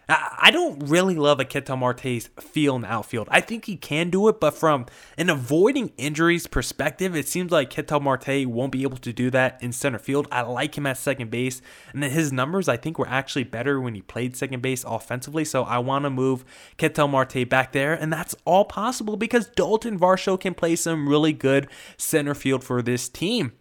I 0.10 0.52
don't 0.52 0.80
really 0.90 1.16
love 1.16 1.40
a 1.40 1.46
Ketel 1.46 1.78
Marte's 1.78 2.30
feel 2.40 2.76
in 2.76 2.82
the 2.82 2.92
outfield. 2.92 3.30
I 3.32 3.40
think 3.40 3.66
he 3.66 3.78
can 3.78 4.10
do 4.10 4.28
it, 4.28 4.40
but 4.42 4.54
from 4.54 4.86
an 5.18 5.30
avoiding 5.30 5.94
injuries 5.98 6.46
perspective, 6.46 7.16
it 7.16 7.28
seems 7.28 7.52
like 7.52 7.70
Ketel 7.70 8.02
Marte 8.02 8.46
won't 8.46 8.74
be 8.74 8.84
able 8.84 8.98
to 8.98 9.14
do 9.14 9.30
that 9.30 9.64
in 9.64 9.72
center 9.72 10.00
field. 10.00 10.28
I 10.30 10.42
like 10.42 10.78
him 10.78 10.86
at 10.86 10.98
second 10.98 11.32
base, 11.32 11.62
and 11.94 12.04
his 12.04 12.34
numbers 12.34 12.68
I 12.68 12.76
think 12.76 13.00
were 13.00 13.08
actually 13.08 13.46
better 13.46 13.80
when 13.80 13.96
he 13.96 14.02
played 14.02 14.36
second 14.36 14.62
base 14.62 14.84
offensively. 14.84 15.46
So 15.46 15.64
I 15.64 15.78
want 15.78 16.04
to 16.04 16.10
move 16.10 16.44
Ketel 16.78 17.08
Marte 17.08 17.48
back 17.48 17.72
there, 17.72 17.94
and 17.94 18.12
that's 18.12 18.36
all 18.44 18.66
possible 18.66 19.16
because 19.16 19.48
Dalton 19.48 19.98
Varsho 19.98 20.38
can 20.38 20.54
play 20.54 20.76
some 20.76 21.08
really 21.08 21.32
good 21.32 21.70
center 21.96 22.36
field 22.36 22.64
for 22.64 22.82
this 22.82 23.08
team. 23.08 23.54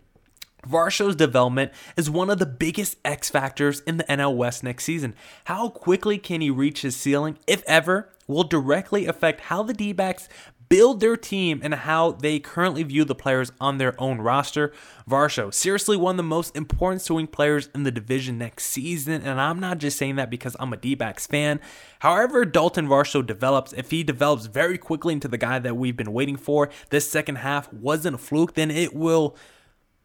Varsho's 0.67 1.17
development 1.17 1.73
is 1.97 2.09
one 2.09 2.31
of 2.31 2.39
the 2.39 2.47
biggest 2.47 2.97
X 3.05 3.29
factors 3.29 3.81
in 3.81 3.97
the 3.97 4.05
NL 4.05 4.37
West 4.37 4.63
next 4.63 4.85
season. 4.85 5.15
How 5.45 5.69
quickly 5.69 6.19
can 6.19 6.41
he 6.41 6.51
reach 6.51 6.83
his 6.83 6.97
ceiling, 6.97 7.39
if 7.47 7.63
ever, 7.67 8.11
will 8.29 8.45
directly 8.45 9.07
affect 9.07 9.43
how 9.43 9.63
the 9.63 9.75
D 9.75 9.93
backs 9.93 10.29
build 10.73 11.01
their 11.01 11.19
team 11.19 11.61
and 11.63 11.75
how 11.75 12.13
they 12.13 12.39
currently 12.39 12.83
view 12.83 13.05
the 13.05 13.15
players 13.15 13.53
on 13.61 13.77
their 13.77 13.95
own 14.01 14.23
roster. 14.23 14.73
Varsho, 15.07 15.53
seriously 15.53 15.99
one 15.99 16.15
of 16.15 16.17
the 16.17 16.23
most 16.23 16.57
important 16.57 17.03
swing 17.03 17.27
players 17.27 17.69
in 17.75 17.83
the 17.83 17.91
division 17.91 18.39
next 18.39 18.65
season, 18.65 19.21
and 19.21 19.39
I'm 19.39 19.61
not 19.61 19.77
just 19.77 19.99
saying 19.99 20.17
that 20.17 20.31
because 20.31 20.57
I'm 20.59 20.73
a 20.73 20.79
D-backs 20.79 21.27
fan. 21.27 21.61
However, 21.99 22.47
Dalton 22.47 22.89
Varsho 22.89 23.27
develops, 23.27 23.75
if 23.75 23.91
he 23.91 24.03
develops 24.03 24.47
very 24.47 24.79
quickly 24.79 25.13
into 25.13 25.29
the 25.29 25.37
guy 25.37 25.59
that 25.59 25.77
we've 25.77 25.95
been 25.95 26.15
waiting 26.15 26.39
for, 26.39 26.71
this 26.89 27.07
second 27.07 27.37
half 27.37 27.71
wasn't 27.71 28.15
a 28.15 28.19
fluke, 28.19 28.55
then 28.55 28.71
it 28.71 28.95
will 28.95 29.37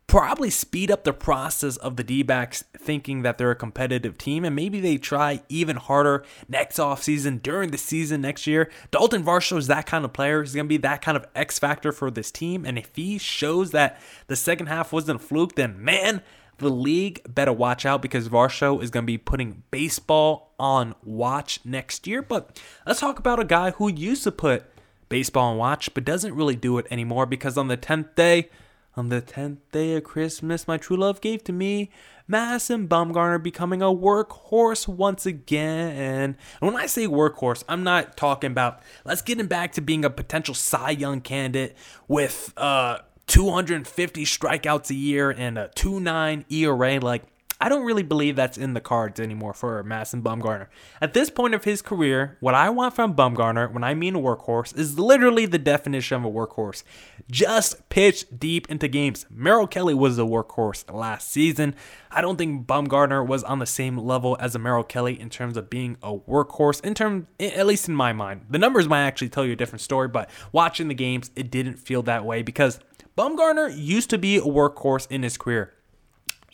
probably 0.08 0.50
speed 0.50 0.90
up 0.90 1.04
the 1.04 1.12
process 1.12 1.76
of 1.78 1.98
the 1.98 2.04
D 2.04 2.24
backs 2.24 2.64
thinking 2.78 3.24
that 3.24 3.38
they're 3.38 3.52
a 3.52 3.56
competitive 3.56 4.18
team 4.18 4.46
and 4.46 4.56
maybe 4.56 4.80
they 4.80 4.98
try 4.98 5.42
even 5.50 5.76
harder 5.76 6.24
next 6.48 6.78
offseason 6.78 7.42
during 7.42 7.72
the 7.72 7.78
season 7.78 8.22
next 8.22 8.48
year. 8.48 8.72
Dalton 8.90 9.24
Varsho 9.24 9.58
is 9.58 9.68
that 9.68 9.86
kind 9.86 10.06
of 10.06 10.14
player. 10.14 10.42
He's 10.42 10.56
going 10.56 10.66
to 10.66 10.70
be 10.70 10.78
that 10.78 11.02
kind 11.02 11.18
of 11.18 11.26
X 11.36 11.60
factor 11.60 11.92
for 11.92 12.10
this 12.10 12.32
team. 12.32 12.66
And 12.66 12.78
if 12.78 12.90
he 12.96 13.18
shows 13.18 13.72
that 13.72 14.00
the 14.28 14.38
second 14.38 14.68
half 14.68 14.94
wasn't 14.94 15.22
a 15.22 15.24
fluke, 15.24 15.56
then 15.56 15.84
man, 15.84 16.22
the 16.58 16.70
league 16.70 17.22
better 17.28 17.52
watch 17.54 17.86
out 17.86 18.02
because 18.02 18.30
Varsho 18.30 18.82
is 18.82 18.90
going 18.90 19.04
to 19.04 19.08
be 19.08 19.18
putting 19.18 19.64
baseball 19.72 20.54
on 20.58 20.96
watch 21.04 21.60
next 21.66 22.08
year. 22.08 22.22
But 22.22 22.58
let's 22.86 23.02
talk 23.02 23.20
about 23.20 23.42
a 23.42 23.46
guy 23.46 23.72
who 23.72 23.92
used 23.92 24.24
to 24.24 24.32
put 24.32 24.64
baseball 25.10 25.52
on 25.52 25.58
watch 25.58 25.94
but 25.94 26.06
doesn't 26.06 26.34
really 26.34 26.56
do 26.56 26.78
it 26.78 26.88
anymore 26.90 27.26
because 27.26 27.58
on 27.58 27.68
the 27.68 27.78
10th 27.78 28.16
day, 28.16 28.50
on 28.98 29.10
the 29.10 29.22
tenth 29.22 29.60
day 29.72 29.96
of 29.96 30.04
Christmas, 30.04 30.68
my 30.68 30.78
true 30.78 30.98
love 30.98 31.22
gave 31.22 31.44
to 31.46 31.54
me 31.54 31.90
Madison 32.28 32.88
Bumgarner 32.88 33.42
becoming 33.42 33.82
a 33.82 33.86
workhorse 33.86 34.88
once 34.88 35.26
again. 35.26 35.96
And 35.96 36.36
when 36.60 36.76
I 36.76 36.88
say 36.88 37.08
workhorse, 37.08 37.64
I'm 37.70 37.84
not 37.84 38.18
talking 38.18 38.52
about 38.52 38.82
let's 39.06 39.22
get 39.22 39.40
him 39.40 39.48
back 39.48 39.72
to 39.74 39.82
being 39.82 40.04
a 40.04 40.10
potential 40.10 40.54
Cy 40.54 40.92
Young 40.92 41.22
candidate 41.22 41.78
with 42.08 42.54
uh 42.58 43.00
250 43.28 44.24
strikeouts 44.24 44.90
a 44.90 44.96
year 44.96 45.30
and 45.30 45.58
a 45.58 45.70
2.9 45.76 46.46
ERA. 46.52 47.00
Like 47.00 47.24
I 47.60 47.70
don't 47.70 47.86
really 47.86 48.04
believe 48.04 48.36
that's 48.36 48.58
in 48.58 48.76
the 48.76 48.82
cards 48.82 49.20
anymore 49.20 49.54
for 49.54 49.82
Madison 49.84 50.22
Bumgarner. 50.22 50.68
At 51.02 51.16
this 51.16 51.32
point 51.32 51.56
of 51.56 51.64
his 51.64 51.82
career, 51.82 52.38
what 52.40 52.54
I 52.54 52.70
want 52.70 52.94
from 52.94 53.16
Bumgarner, 53.16 53.72
when 53.72 53.84
I 53.84 53.96
mean 53.96 54.16
a 54.16 54.20
workhorse, 54.20 54.78
is 54.78 55.00
literally 55.00 55.48
the 55.48 55.58
definition 55.58 56.18
of 56.18 56.26
a 56.26 56.32
workhorse. 56.32 56.84
Just 57.32 57.90
pitch 57.90 58.26
deep 58.38 58.70
into 58.70 58.88
games. 58.88 59.26
Merrill 59.32 59.66
Kelly 59.66 59.96
was 59.96 60.20
a 60.20 60.24
workhorse 60.24 60.92
last 60.94 61.32
season. 61.32 61.74
I 62.12 62.22
don't 62.22 62.38
think 62.38 62.68
Bumgarner 62.68 63.26
was 63.26 63.44
on 63.44 63.58
the 63.58 63.66
same 63.66 63.98
level 63.98 64.38
as 64.40 64.54
a 64.54 64.60
Merrill 64.60 64.84
Kelly 64.84 65.20
in 65.20 65.30
terms 65.32 65.58
of 65.58 65.70
being 65.70 65.98
a 66.04 66.16
workhorse, 66.16 66.84
in 66.84 66.94
terms, 66.94 67.26
at 67.40 67.66
least 67.66 67.90
in 67.90 67.96
my 67.96 68.14
mind. 68.14 68.46
The 68.50 68.60
numbers 68.60 68.88
might 68.88 69.02
actually 69.02 69.30
tell 69.30 69.46
you 69.46 69.54
a 69.54 69.58
different 69.58 69.82
story, 69.82 70.08
but 70.08 70.30
watching 70.52 70.90
the 70.90 70.94
games, 70.94 71.32
it 71.36 71.50
didn't 71.50 71.78
feel 71.78 72.04
that 72.04 72.24
way 72.24 72.44
because 72.44 72.80
Bumgarner 73.18 73.76
used 73.76 74.12
to 74.12 74.20
be 74.20 74.38
a 74.38 74.42
workhorse 74.42 75.10
in 75.10 75.24
his 75.24 75.38
career. 75.38 75.74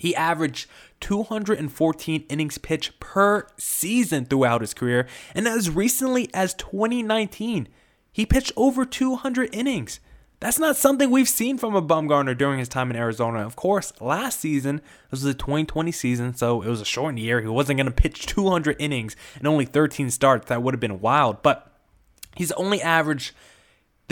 He 0.04 0.13
averaged 0.18 0.68
214 1.00 2.26
innings 2.28 2.58
pitched 2.58 3.00
per 3.00 3.48
season 3.58 4.26
throughout 4.26 4.60
his 4.60 4.74
career, 4.74 5.08
and 5.34 5.48
as 5.48 5.70
recently 5.70 6.30
as 6.34 6.54
2019, 6.56 7.70
he 8.12 8.26
pitched 8.26 8.52
over 8.58 8.84
200 8.84 9.56
innings. 9.56 10.02
That's 10.42 10.60
not 10.60 10.76
something 10.76 11.10
we've 11.10 11.30
seen 11.30 11.58
from 11.58 11.74
a 11.74 11.82
Bumgarner 11.82 12.38
during 12.38 12.60
his 12.60 12.68
time 12.68 12.89
in 12.89 12.98
Arizona. 12.98 13.46
Of 13.46 13.56
course, 13.56 13.94
last 14.02 14.42
season, 14.42 14.82
this 15.10 15.22
was 15.22 15.24
the 15.24 15.34
2020 15.34 15.89
season, 15.94 16.36
so 16.36 16.62
it 16.62 16.68
was 16.68 16.82
a 16.82 16.86
shortened 16.86 17.20
year. 17.20 17.39
He 17.39 17.48
wasn't 17.48 17.78
going 17.78 17.86
to 17.86 17.94
pitch 17.94 18.26
200 18.26 18.76
innings 18.80 19.16
and 19.39 19.48
only 19.48 19.63
13 19.63 20.12
starts. 20.12 20.50
That 20.50 20.62
would 20.62 20.74
have 20.74 20.82
been 20.82 21.00
wild, 21.00 21.42
but 21.42 21.80
he's 22.36 22.52
only 22.52 22.82
averaged 22.82 23.32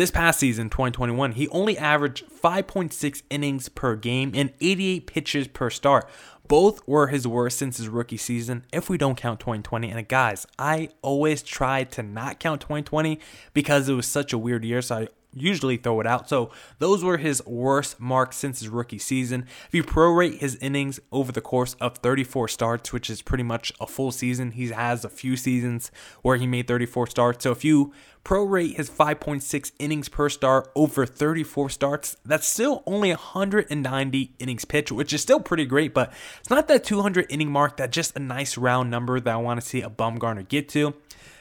this 0.02 0.10
past 0.10 0.40
season, 0.40 0.68
2021, 0.68 1.34
he 1.34 1.48
only 1.50 1.78
averaged 1.78 2.26
5.6 2.28 3.22
innings 3.30 3.70
per 3.70 3.96
game 3.96 4.32
and 4.34 4.52
88 4.60 5.06
pitches 5.06 5.48
per 5.48 5.70
start. 5.70 6.10
Both 6.48 6.86
were 6.88 7.08
his 7.08 7.28
worst 7.28 7.60
since 7.60 7.78
his 7.78 7.88
rookie 7.88 8.18
season, 8.18 8.66
if 8.74 8.90
we 8.90 8.98
don't 8.98 9.16
count 9.16 9.40
2020. 9.40 9.92
And 9.92 10.08
guys, 10.08 10.48
I 10.58 10.90
always 11.04 11.44
try 11.44 11.84
to 11.84 12.02
not 12.02 12.40
count 12.40 12.62
2020 12.62 13.20
because 13.54 13.88
it 13.88 13.94
was 13.94 14.08
such 14.08 14.34
a 14.34 14.40
weird 14.40 14.66
year. 14.66 14.82
So 14.82 14.96
I 14.96 15.08
usually 15.34 15.78
throw 15.78 16.00
it 16.00 16.08
out. 16.08 16.30
So 16.30 16.52
those 16.80 17.04
were 17.04 17.18
his 17.18 17.46
worst 17.46 18.00
marks 18.00 18.38
since 18.38 18.60
his 18.60 18.70
rookie 18.70 18.98
season. 18.98 19.46
If 19.68 19.74
you 19.74 19.84
prorate 19.84 20.40
his 20.40 20.56
innings 20.58 21.00
over 21.12 21.32
the 21.32 21.42
course 21.42 21.76
of 21.76 21.98
34 21.98 22.48
starts, 22.48 22.94
which 22.94 23.10
is 23.10 23.22
pretty 23.22 23.44
much 23.44 23.72
a 23.80 23.88
full 23.88 24.12
season, 24.12 24.52
he 24.52 24.68
has 24.68 25.06
a 25.06 25.10
few 25.10 25.38
seasons 25.38 25.92
where 26.22 26.38
he 26.38 26.48
made 26.48 26.68
34 26.68 27.08
starts. 27.08 27.44
So 27.44 27.52
if 27.52 27.64
you 27.64 27.94
prorate 28.24 28.76
his 28.76 28.90
5.6 28.90 29.72
innings 29.80 30.10
per 30.10 30.30
start 30.30 30.72
over 30.76 31.06
34 31.06 31.70
starts, 31.70 32.18
that's 32.24 32.48
still 32.48 32.84
only 32.86 33.10
190 33.10 34.34
innings 34.40 34.66
pitched, 34.66 34.92
which 34.92 35.14
is 35.14 35.22
still 35.22 35.40
pretty 35.40 35.66
great, 35.66 35.94
but 35.94 36.14
it's 36.40 36.50
not 36.50 36.68
that 36.68 36.84
200 36.84 37.26
inning 37.30 37.52
mark 37.52 37.78
that's 37.78 37.94
just 37.94 38.16
a 38.16 38.20
nice 38.20 38.58
round 38.58 38.92
number 38.92 39.20
that 39.20 39.34
I 39.34 39.38
want 39.38 39.60
to 39.60 39.66
see 39.66 39.82
a 39.82 39.90
Bumgarner 39.90 40.48
get 40.48 40.70
to. 40.70 40.94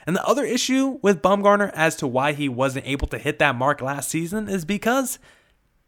And 0.07 0.17
the 0.17 0.25
other 0.25 0.45
issue 0.45 0.99
with 1.03 1.23
Bumgarner 1.23 1.71
as 1.75 1.97
to 1.97 2.07
why 2.07 2.33
he 2.33 2.49
wasn't 2.49 2.87
able 2.87 3.07
to 3.09 3.19
hit 3.19 3.39
that 3.39 3.57
mark 3.57 3.81
last 3.81 4.09
season 4.09 4.49
is 4.49 4.65
because 4.65 5.19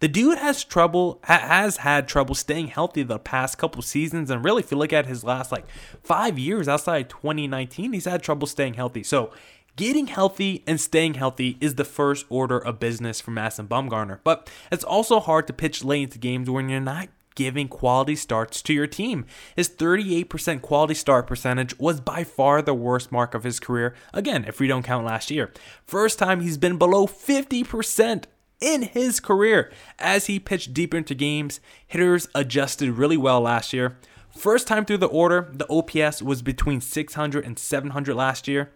the 0.01 0.09
dude 0.09 0.39
has 0.39 0.65
trouble 0.65 1.21
ha- 1.25 1.39
has 1.39 1.79
had 1.79 2.09
trouble 2.09 2.35
staying 2.35 2.69
healthy 2.69 3.03
the 3.03 3.19
past 3.19 3.57
couple 3.59 3.83
seasons 3.83 4.31
and 4.31 4.45
really 4.45 4.63
if 4.63 4.71
you 4.71 4.77
look 4.77 4.93
at 4.93 5.07
his 5.07 5.23
last 5.23 5.53
like 5.53 5.65
5 6.03 6.39
years 6.39 6.67
outside 6.67 7.09
2019 7.09 7.93
he's 7.93 8.05
had 8.05 8.23
trouble 8.23 8.47
staying 8.47 8.75
healthy. 8.75 9.03
So 9.03 9.33
Getting 9.75 10.09
healthy 10.09 10.63
and 10.67 10.79
staying 10.79 11.15
healthy 11.15 11.57
is 11.61 11.77
the 11.77 11.85
first 11.85 12.27
order 12.29 12.59
of 12.59 12.79
business 12.79 13.23
for 13.23 13.31
Madison 13.31 13.67
Bumgarner, 13.67 14.19
but 14.23 14.51
it's 14.71 14.85
also 14.85 15.19
hard 15.19 15.47
to 15.47 15.55
pitch 15.55 15.83
late 15.83 16.03
into 16.03 16.19
games 16.19 16.51
when 16.51 16.69
you're 16.69 16.79
not 16.79 17.09
giving 17.35 17.69
quality 17.69 18.17
starts 18.17 18.63
to 18.63 18.73
your 18.73 18.87
team. 18.87 19.25
His 19.57 19.69
38% 19.69 20.63
quality 20.63 20.95
start 20.95 21.27
percentage 21.27 21.79
was 21.79 22.01
by 22.01 22.25
far 22.25 22.63
the 22.63 22.75
worst 22.75 23.13
mark 23.13 23.35
of 23.35 23.45
his 23.45 23.61
career, 23.61 23.95
again, 24.13 24.45
if 24.47 24.61
we 24.61 24.69
don't 24.69 24.83
count 24.83 25.07
last 25.07 25.31
year. 25.31 25.53
First 25.85 26.19
time 26.19 26.41
he's 26.41 26.59
been 26.59 26.79
below 26.79 27.07
50% 27.07 28.25
in 28.61 28.83
his 28.83 29.21
career. 29.21 29.71
As 29.99 30.27
he 30.27 30.39
pitched 30.39 30.73
deeper 30.73 30.97
into 30.97 31.15
games, 31.15 31.61
hitters 31.87 32.29
adjusted 32.35 32.91
really 32.91 33.17
well 33.17 33.41
last 33.41 33.73
year. 33.73 33.99
First 34.37 34.67
time 34.67 34.87
through 34.87 34.99
the 34.99 35.07
order, 35.07 35.51
the 35.53 35.69
OPS 35.69 36.23
was 36.23 36.41
between 36.41 36.81
600 36.81 37.45
and 37.45 37.59
700 37.59 38.15
last 38.15 38.49
year. 38.49 38.73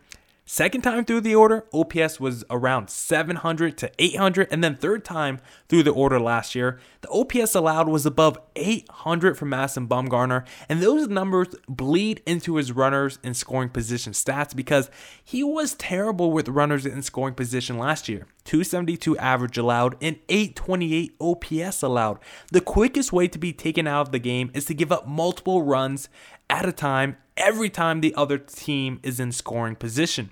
Second 0.48 0.82
time 0.82 1.04
through 1.04 1.22
the 1.22 1.35
order, 1.35 1.66
OPS 1.74 2.20
was 2.20 2.44
around 2.48 2.88
700 2.88 3.76
to 3.78 3.90
800. 3.98 4.46
And 4.52 4.62
then 4.62 4.76
third 4.76 5.04
time 5.04 5.40
through 5.68 5.82
the 5.82 5.90
order 5.90 6.20
last 6.20 6.54
year, 6.54 6.78
the 7.00 7.09
OPS 7.09 7.56
allowed 7.56 7.88
was 7.88 8.06
above 8.06 8.38
800 8.54 9.37
for 9.37 9.44
Madison 9.44 9.88
Bumgarner. 9.88 10.46
And 10.68 10.80
those 10.80 11.09
numbers 11.09 11.48
bleed 11.68 12.22
into 12.26 12.56
his 12.56 12.70
runners 12.70 13.18
and 13.24 13.37
scoring 13.37 13.70
position 13.70 14.12
stats 14.12 14.54
because 14.54 14.88
he 15.24 15.42
was 15.42 15.74
terrible 15.74 16.30
with 16.30 16.48
runners 16.48 16.87
in 16.87 17.02
scoring 17.02 17.35
position 17.35 17.76
last 17.76 18.09
year. 18.09 18.28
272 18.44 19.18
average 19.18 19.59
allowed 19.59 19.96
and 20.00 20.20
828 20.28 21.16
OPS 21.20 21.82
allowed. 21.82 22.20
The 22.52 22.61
quickest 22.61 23.12
way 23.12 23.26
to 23.26 23.38
be 23.38 23.52
taken 23.52 23.88
out 23.88 24.02
of 24.02 24.12
the 24.12 24.20
game 24.20 24.52
is 24.54 24.66
to 24.66 24.74
give 24.74 24.92
up 24.92 25.09
multiple 25.09 25.64
runs 25.64 26.09
at 26.48 26.68
a 26.68 26.72
time 26.72 27.16
every 27.37 27.68
time 27.68 28.00
the 28.00 28.14
other 28.14 28.38
team 28.38 29.00
is 29.02 29.18
in 29.18 29.32
scoring 29.32 29.74
position. 29.74 30.30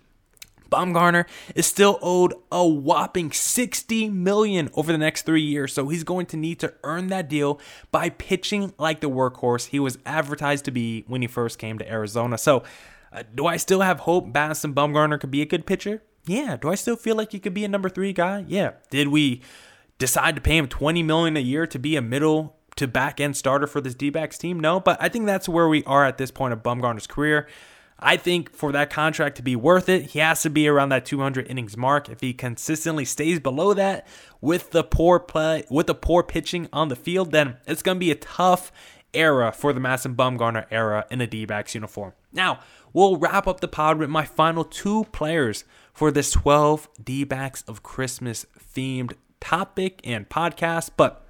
Bumgarner 0.70 1.26
is 1.54 1.66
still 1.66 1.98
owed 2.02 2.34
a 2.50 2.66
whopping 2.66 3.32
60 3.32 4.10
million 4.10 4.70
over 4.74 4.92
the 4.92 4.98
next 4.98 5.22
3 5.22 5.42
years, 5.42 5.72
so 5.72 5.88
he's 5.88 6.04
going 6.04 6.26
to 6.26 6.36
need 6.36 6.58
to 6.60 6.74
earn 6.82 7.08
that 7.08 7.28
deal 7.28 7.60
by 7.90 8.10
pitching 8.10 8.72
like 8.78 9.00
the 9.00 9.10
workhorse 9.10 9.68
he 9.68 9.80
was 9.80 9.98
advertised 10.04 10.64
to 10.64 10.70
be 10.70 11.04
when 11.06 11.22
he 11.22 11.28
first 11.28 11.58
came 11.58 11.78
to 11.78 11.90
Arizona. 11.90 12.38
So, 12.38 12.64
uh, 13.12 13.22
do 13.34 13.46
I 13.46 13.56
still 13.56 13.80
have 13.80 14.00
hope 14.00 14.26
Madison 14.26 14.74
Bumgarner 14.74 15.20
could 15.20 15.30
be 15.30 15.42
a 15.42 15.46
good 15.46 15.66
pitcher? 15.66 16.02
Yeah. 16.26 16.56
Do 16.56 16.70
I 16.70 16.74
still 16.74 16.96
feel 16.96 17.16
like 17.16 17.32
he 17.32 17.38
could 17.38 17.54
be 17.54 17.64
a 17.64 17.68
number 17.68 17.88
3 17.88 18.12
guy? 18.12 18.44
Yeah. 18.48 18.72
Did 18.90 19.08
we 19.08 19.42
decide 19.98 20.34
to 20.34 20.40
pay 20.40 20.56
him 20.56 20.66
20 20.66 21.02
million 21.02 21.36
a 21.36 21.40
year 21.40 21.66
to 21.66 21.78
be 21.78 21.96
a 21.96 22.02
middle 22.02 22.56
to 22.76 22.88
back 22.88 23.20
end 23.20 23.36
starter 23.36 23.66
for 23.66 23.80
this 23.80 23.94
D-backs 23.94 24.38
team? 24.38 24.58
No, 24.58 24.80
but 24.80 25.00
I 25.00 25.08
think 25.08 25.26
that's 25.26 25.48
where 25.48 25.68
we 25.68 25.84
are 25.84 26.04
at 26.04 26.18
this 26.18 26.30
point 26.30 26.52
of 26.52 26.62
Bumgarner's 26.62 27.06
career. 27.06 27.46
I 27.98 28.16
think 28.16 28.50
for 28.52 28.72
that 28.72 28.90
contract 28.90 29.36
to 29.36 29.42
be 29.42 29.56
worth 29.56 29.88
it, 29.88 30.10
he 30.10 30.18
has 30.18 30.42
to 30.42 30.50
be 30.50 30.68
around 30.68 30.90
that 30.90 31.06
200 31.06 31.46
innings 31.48 31.76
mark. 31.76 32.08
If 32.08 32.20
he 32.20 32.32
consistently 32.32 33.04
stays 33.04 33.40
below 33.40 33.72
that 33.74 34.06
with 34.40 34.72
the 34.72 34.84
poor 34.84 35.18
play, 35.20 35.64
with 35.70 35.86
the 35.86 35.94
poor 35.94 36.22
pitching 36.22 36.68
on 36.72 36.88
the 36.88 36.96
field, 36.96 37.30
then 37.30 37.56
it's 37.66 37.82
going 37.82 37.96
to 37.96 38.00
be 38.00 38.10
a 38.10 38.16
tough 38.16 38.72
era 39.14 39.52
for 39.52 39.72
the 39.72 39.80
Madison 39.80 40.14
Bumgarner 40.14 40.66
era 40.70 41.06
in 41.10 41.20
a 41.20 41.26
D-backs 41.26 41.74
uniform. 41.74 42.12
Now, 42.32 42.60
we'll 42.92 43.16
wrap 43.16 43.46
up 43.46 43.60
the 43.60 43.68
pod 43.68 43.98
with 43.98 44.10
my 44.10 44.24
final 44.24 44.64
two 44.64 45.04
players 45.12 45.64
for 45.92 46.10
this 46.10 46.32
12 46.32 46.88
D-backs 47.02 47.62
of 47.68 47.82
Christmas 47.82 48.44
themed 48.58 49.14
topic 49.40 50.00
and 50.04 50.28
podcast, 50.28 50.90
but 50.96 51.23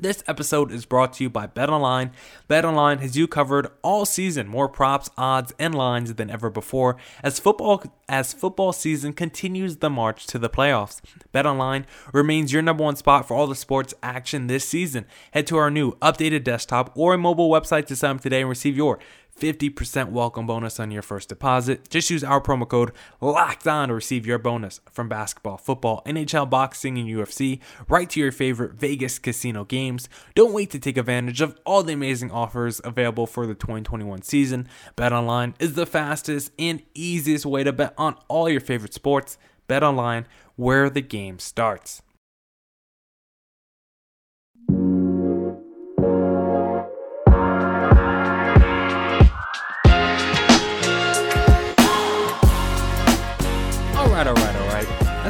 this 0.00 0.22
episode 0.26 0.70
is 0.70 0.86
brought 0.86 1.12
to 1.14 1.24
you 1.24 1.30
by 1.30 1.46
BetOnline. 1.46 2.10
BetOnline 2.48 3.00
has 3.00 3.16
you 3.16 3.26
covered 3.26 3.68
all 3.82 4.04
season, 4.04 4.46
more 4.46 4.68
props, 4.68 5.10
odds, 5.18 5.52
and 5.58 5.74
lines 5.74 6.14
than 6.14 6.30
ever 6.30 6.50
before 6.50 6.96
as 7.22 7.38
football 7.38 7.82
as 8.08 8.32
football 8.32 8.72
season 8.72 9.12
continues 9.12 9.78
the 9.78 9.90
march 9.90 10.26
to 10.28 10.38
the 10.38 10.48
playoffs. 10.48 11.00
BetOnline 11.34 11.84
remains 12.12 12.52
your 12.52 12.62
number 12.62 12.84
one 12.84 12.96
spot 12.96 13.26
for 13.26 13.34
all 13.34 13.46
the 13.46 13.54
sports 13.54 13.92
action 14.02 14.46
this 14.46 14.68
season. 14.68 15.04
Head 15.32 15.46
to 15.48 15.56
our 15.56 15.70
new 15.70 15.92
updated 15.96 16.44
desktop 16.44 16.92
or 16.96 17.16
mobile 17.18 17.50
website 17.50 17.86
to 17.86 17.96
sign 17.96 18.16
up 18.16 18.20
today 18.20 18.40
and 18.40 18.48
receive 18.48 18.76
your 18.76 18.98
50% 19.38 20.10
welcome 20.10 20.46
bonus 20.46 20.80
on 20.80 20.90
your 20.90 21.02
first 21.02 21.28
deposit. 21.28 21.88
Just 21.88 22.10
use 22.10 22.24
our 22.24 22.40
promo 22.40 22.68
code 22.68 22.92
LOCKED 23.20 23.66
ON 23.68 23.88
to 23.88 23.94
receive 23.94 24.26
your 24.26 24.38
bonus 24.38 24.80
from 24.90 25.08
basketball, 25.08 25.56
football, 25.56 26.02
NHL, 26.06 26.50
boxing, 26.50 26.98
and 26.98 27.08
UFC 27.08 27.60
right 27.88 28.10
to 28.10 28.18
your 28.18 28.32
favorite 28.32 28.74
Vegas 28.74 29.18
casino 29.18 29.64
games. 29.64 30.08
Don't 30.34 30.52
wait 30.52 30.70
to 30.70 30.78
take 30.78 30.96
advantage 30.96 31.40
of 31.40 31.56
all 31.64 31.82
the 31.82 31.92
amazing 31.92 32.32
offers 32.32 32.80
available 32.82 33.26
for 33.26 33.46
the 33.46 33.54
2021 33.54 34.22
season. 34.22 34.68
BetOnline 34.96 35.54
is 35.60 35.74
the 35.74 35.86
fastest 35.86 36.50
and 36.58 36.82
easiest 36.94 37.46
way 37.46 37.62
to 37.62 37.72
bet 37.72 37.94
on 37.96 38.16
all 38.26 38.48
your 38.48 38.60
favorite 38.60 38.94
sports. 38.94 39.38
BetOnline, 39.68 40.24
where 40.56 40.90
the 40.90 41.02
game 41.02 41.38
starts. 41.38 42.02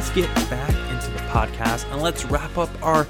Let's 0.09 0.27
get 0.27 0.49
back 0.49 0.69
into 0.91 1.11
the 1.11 1.19
podcast 1.29 1.91
and 1.91 2.01
let's 2.01 2.25
wrap 2.25 2.57
up 2.57 2.69
our 2.81 3.05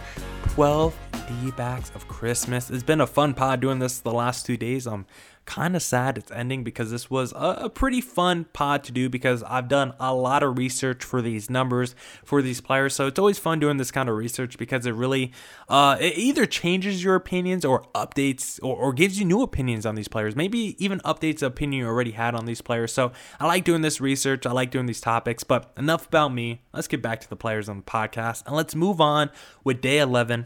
12 0.50 0.94
D 1.30 1.52
backs 1.52 1.94
of 1.96 2.06
Christmas. 2.10 2.70
It's 2.70 2.84
been 2.84 3.00
a 3.00 3.08
fun 3.08 3.34
pod 3.34 3.62
doing 3.62 3.80
this 3.80 4.00
the 4.00 4.12
last 4.12 4.46
two 4.46 4.58
days. 4.58 4.86
I'm 4.86 5.06
kind 5.50 5.76
of 5.76 5.82
sad 5.82 6.16
it's 6.16 6.32
ending 6.32 6.64
because 6.64 6.92
this 6.92 7.10
was 7.10 7.34
a, 7.36 7.72
pretty 7.74 8.02
fun 8.02 8.46
pod 8.54 8.84
to 8.84 8.92
do 8.92 9.10
because 9.10 9.42
I've 9.42 9.68
done 9.68 9.94
a 10.00 10.14
lot 10.14 10.44
of 10.44 10.60
research 10.60 11.04
for 11.04 11.24
these 11.24 11.50
numbers 11.50 11.96
for 12.24 12.44
these 12.44 12.62
players. 12.62 12.94
So 12.94 13.08
it's 13.08 13.18
always 13.18 13.40
fun 13.40 13.60
doing 13.60 13.78
this 13.78 13.90
kind 13.90 14.10
of 14.10 14.16
research 14.16 14.60
because 14.60 14.86
it 14.86 14.94
really 14.94 15.32
uh, 15.68 15.98
it 16.00 16.16
either 16.20 16.46
changes 16.46 17.04
your 17.04 17.16
opinions 17.16 17.66
or 17.66 17.82
updates 17.96 18.60
or, 18.62 18.76
or 18.76 18.94
gives 18.94 19.20
you 19.20 19.26
new 19.26 19.42
opinions 19.42 19.88
on 19.88 19.96
these 19.96 20.08
players. 20.08 20.36
Maybe 20.36 20.76
even 20.84 21.00
updates 21.00 21.40
the 21.40 21.48
opinion 21.48 21.82
you 21.82 21.88
already 21.88 22.12
had 22.12 22.36
on 22.36 22.46
these 22.46 22.62
players. 22.62 22.94
So 22.94 23.12
I 23.40 23.48
like 23.48 23.64
doing 23.64 23.82
this 23.82 24.00
research. 24.00 24.46
I 24.46 24.52
like 24.52 24.70
doing 24.70 24.86
these 24.86 25.02
topics. 25.02 25.44
But 25.44 25.72
enough 25.76 26.06
about 26.08 26.32
me. 26.32 26.62
Let's 26.74 26.88
get 26.88 27.02
back 27.02 27.22
to 27.22 27.30
the 27.30 27.36
players 27.36 27.68
on 27.68 27.78
the 27.78 27.84
podcast 27.84 28.46
and 28.46 28.56
let's 28.56 28.76
move 28.76 29.02
on 29.02 29.32
with 29.64 29.82
day 29.82 29.98
11 29.98 30.46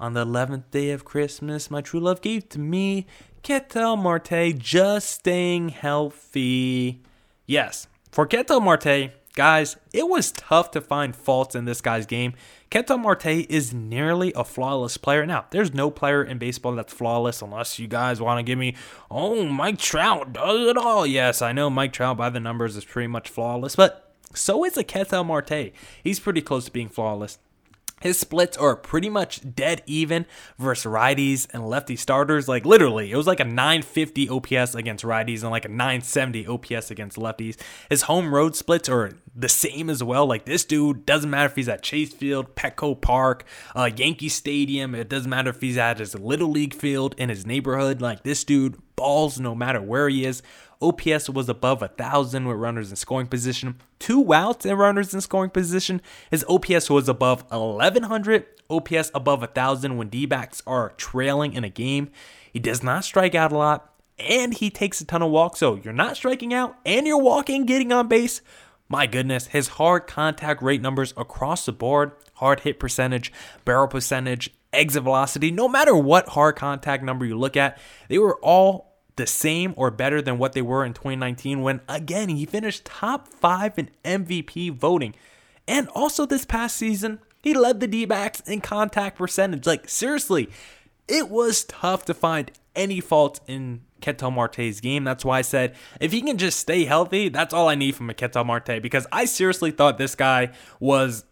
on 0.00 0.14
the 0.14 0.24
11th 0.24 0.70
day 0.70 0.90
of 0.90 1.04
Christmas, 1.04 1.70
my 1.70 1.82
true 1.82 2.00
love 2.00 2.22
gave 2.22 2.48
to 2.48 2.58
me 2.58 3.06
Ketel 3.42 3.96
Marte 3.96 4.58
just 4.58 5.10
staying 5.10 5.68
healthy. 5.68 7.02
Yes, 7.46 7.86
for 8.10 8.26
Ketel 8.26 8.60
Marte, 8.60 9.12
guys, 9.34 9.76
it 9.92 10.08
was 10.08 10.32
tough 10.32 10.70
to 10.70 10.80
find 10.80 11.14
faults 11.14 11.54
in 11.54 11.66
this 11.66 11.82
guy's 11.82 12.06
game. 12.06 12.32
Ketel 12.70 12.98
Marte 12.98 13.26
is 13.26 13.74
nearly 13.74 14.32
a 14.34 14.42
flawless 14.44 14.96
player. 14.96 15.26
Now, 15.26 15.44
there's 15.50 15.74
no 15.74 15.90
player 15.90 16.24
in 16.24 16.38
baseball 16.38 16.74
that's 16.74 16.94
flawless 16.94 17.42
unless 17.42 17.78
you 17.78 17.86
guys 17.86 18.22
want 18.22 18.38
to 18.38 18.42
give 18.42 18.58
me, 18.58 18.76
oh, 19.10 19.44
Mike 19.44 19.78
Trout 19.78 20.32
does 20.32 20.66
it 20.66 20.78
all. 20.78 21.06
Yes, 21.06 21.42
I 21.42 21.52
know 21.52 21.68
Mike 21.68 21.92
Trout 21.92 22.16
by 22.16 22.30
the 22.30 22.40
numbers 22.40 22.76
is 22.76 22.84
pretty 22.86 23.08
much 23.08 23.28
flawless, 23.28 23.76
but 23.76 24.14
so 24.32 24.64
is 24.64 24.78
a 24.78 24.84
Ketel 24.84 25.24
Marte. 25.24 25.72
He's 26.02 26.20
pretty 26.20 26.40
close 26.40 26.64
to 26.64 26.70
being 26.70 26.88
flawless. 26.88 27.38
His 28.00 28.18
splits 28.18 28.56
are 28.56 28.74
pretty 28.74 29.08
much 29.08 29.54
dead 29.54 29.82
even 29.86 30.26
versus 30.58 30.90
righties 30.90 31.46
and 31.52 31.68
lefty 31.68 31.96
starters. 31.96 32.48
Like 32.48 32.64
literally, 32.64 33.12
it 33.12 33.16
was 33.16 33.26
like 33.26 33.40
a 33.40 33.44
950 33.44 34.28
OPS 34.28 34.74
against 34.74 35.04
righties 35.04 35.42
and 35.42 35.50
like 35.50 35.66
a 35.66 35.68
970 35.68 36.46
OPS 36.46 36.90
against 36.90 37.18
lefties. 37.18 37.56
His 37.88 38.02
home 38.02 38.34
road 38.34 38.56
splits 38.56 38.88
are 38.88 39.12
the 39.34 39.48
same 39.48 39.90
as 39.90 40.02
well. 40.02 40.26
Like 40.26 40.46
this 40.46 40.64
dude 40.64 41.04
doesn't 41.04 41.30
matter 41.30 41.46
if 41.46 41.56
he's 41.56 41.68
at 41.68 41.82
Chase 41.82 42.12
Field, 42.12 42.56
Petco 42.56 42.98
Park, 42.98 43.44
uh, 43.76 43.90
Yankee 43.94 44.28
Stadium. 44.30 44.94
It 44.94 45.08
doesn't 45.08 45.30
matter 45.30 45.50
if 45.50 45.60
he's 45.60 45.76
at 45.78 45.98
his 45.98 46.14
little 46.18 46.50
league 46.50 46.74
field 46.74 47.14
in 47.18 47.28
his 47.28 47.46
neighborhood. 47.46 48.00
Like 48.00 48.22
this 48.22 48.44
dude 48.44 48.78
balls 48.96 49.40
no 49.40 49.54
matter 49.54 49.80
where 49.80 50.08
he 50.08 50.24
is. 50.24 50.42
OPS 50.80 51.28
was 51.28 51.48
above 51.48 51.82
a 51.82 51.88
thousand 51.88 52.46
with 52.46 52.56
runners 52.56 52.90
in 52.90 52.96
scoring 52.96 53.26
position. 53.26 53.76
Two 53.98 54.32
outs 54.32 54.64
and 54.64 54.78
runners 54.78 55.12
in 55.12 55.20
scoring 55.20 55.50
position. 55.50 56.00
His 56.30 56.44
OPS 56.48 56.88
was 56.88 57.08
above 57.08 57.44
1100. 57.50 58.46
OPS 58.70 59.10
above 59.14 59.42
a 59.42 59.46
thousand 59.48 59.96
when 59.96 60.08
D-backs 60.08 60.62
are 60.66 60.90
trailing 60.96 61.52
in 61.52 61.64
a 61.64 61.68
game. 61.68 62.10
He 62.52 62.58
does 62.58 62.82
not 62.82 63.04
strike 63.04 63.34
out 63.34 63.52
a 63.52 63.58
lot, 63.58 63.92
and 64.18 64.54
he 64.54 64.70
takes 64.70 65.00
a 65.00 65.04
ton 65.04 65.22
of 65.22 65.30
walks. 65.30 65.60
So 65.60 65.76
you're 65.76 65.92
not 65.92 66.16
striking 66.16 66.54
out, 66.54 66.76
and 66.86 67.06
you're 67.06 67.18
walking, 67.18 67.66
getting 67.66 67.92
on 67.92 68.08
base. 68.08 68.40
My 68.88 69.06
goodness, 69.06 69.48
his 69.48 69.68
hard 69.68 70.06
contact 70.06 70.62
rate 70.62 70.80
numbers 70.80 71.14
across 71.16 71.66
the 71.66 71.72
board, 71.72 72.12
hard 72.34 72.60
hit 72.60 72.80
percentage, 72.80 73.32
barrel 73.64 73.86
percentage, 73.86 74.50
exit 74.72 75.02
velocity, 75.02 75.50
no 75.50 75.68
matter 75.68 75.94
what 75.94 76.30
hard 76.30 76.56
contact 76.56 77.02
number 77.02 77.24
you 77.24 77.38
look 77.38 77.56
at, 77.56 77.78
they 78.08 78.18
were 78.18 78.38
all 78.40 78.89
the 79.20 79.26
same 79.26 79.74
or 79.76 79.90
better 79.90 80.22
than 80.22 80.38
what 80.38 80.54
they 80.54 80.62
were 80.62 80.84
in 80.84 80.94
2019 80.94 81.60
when 81.60 81.80
again 81.88 82.30
he 82.30 82.46
finished 82.46 82.86
top 82.86 83.28
5 83.28 83.78
in 83.78 83.90
MVP 84.02 84.72
voting. 84.72 85.14
And 85.68 85.88
also 85.90 86.24
this 86.24 86.46
past 86.46 86.76
season, 86.76 87.20
he 87.42 87.54
led 87.54 87.80
the 87.80 87.86
D-backs 87.86 88.40
in 88.40 88.62
contact 88.62 89.18
percentage. 89.18 89.66
Like 89.66 89.88
seriously, 89.88 90.48
it 91.06 91.28
was 91.28 91.64
tough 91.64 92.06
to 92.06 92.14
find 92.14 92.50
any 92.74 93.00
fault 93.00 93.40
in 93.46 93.82
Ketel 94.00 94.30
Marte's 94.30 94.80
game. 94.80 95.04
That's 95.04 95.24
why 95.24 95.38
I 95.38 95.42
said 95.42 95.76
if 96.00 96.12
he 96.12 96.22
can 96.22 96.38
just 96.38 96.58
stay 96.58 96.86
healthy, 96.86 97.28
that's 97.28 97.52
all 97.52 97.68
I 97.68 97.74
need 97.74 97.94
from 97.94 98.08
a 98.08 98.14
Ketel 98.14 98.44
Marte 98.44 98.80
because 98.80 99.06
I 99.12 99.26
seriously 99.26 99.70
thought 99.70 99.98
this 99.98 100.14
guy 100.14 100.50
was 100.80 101.24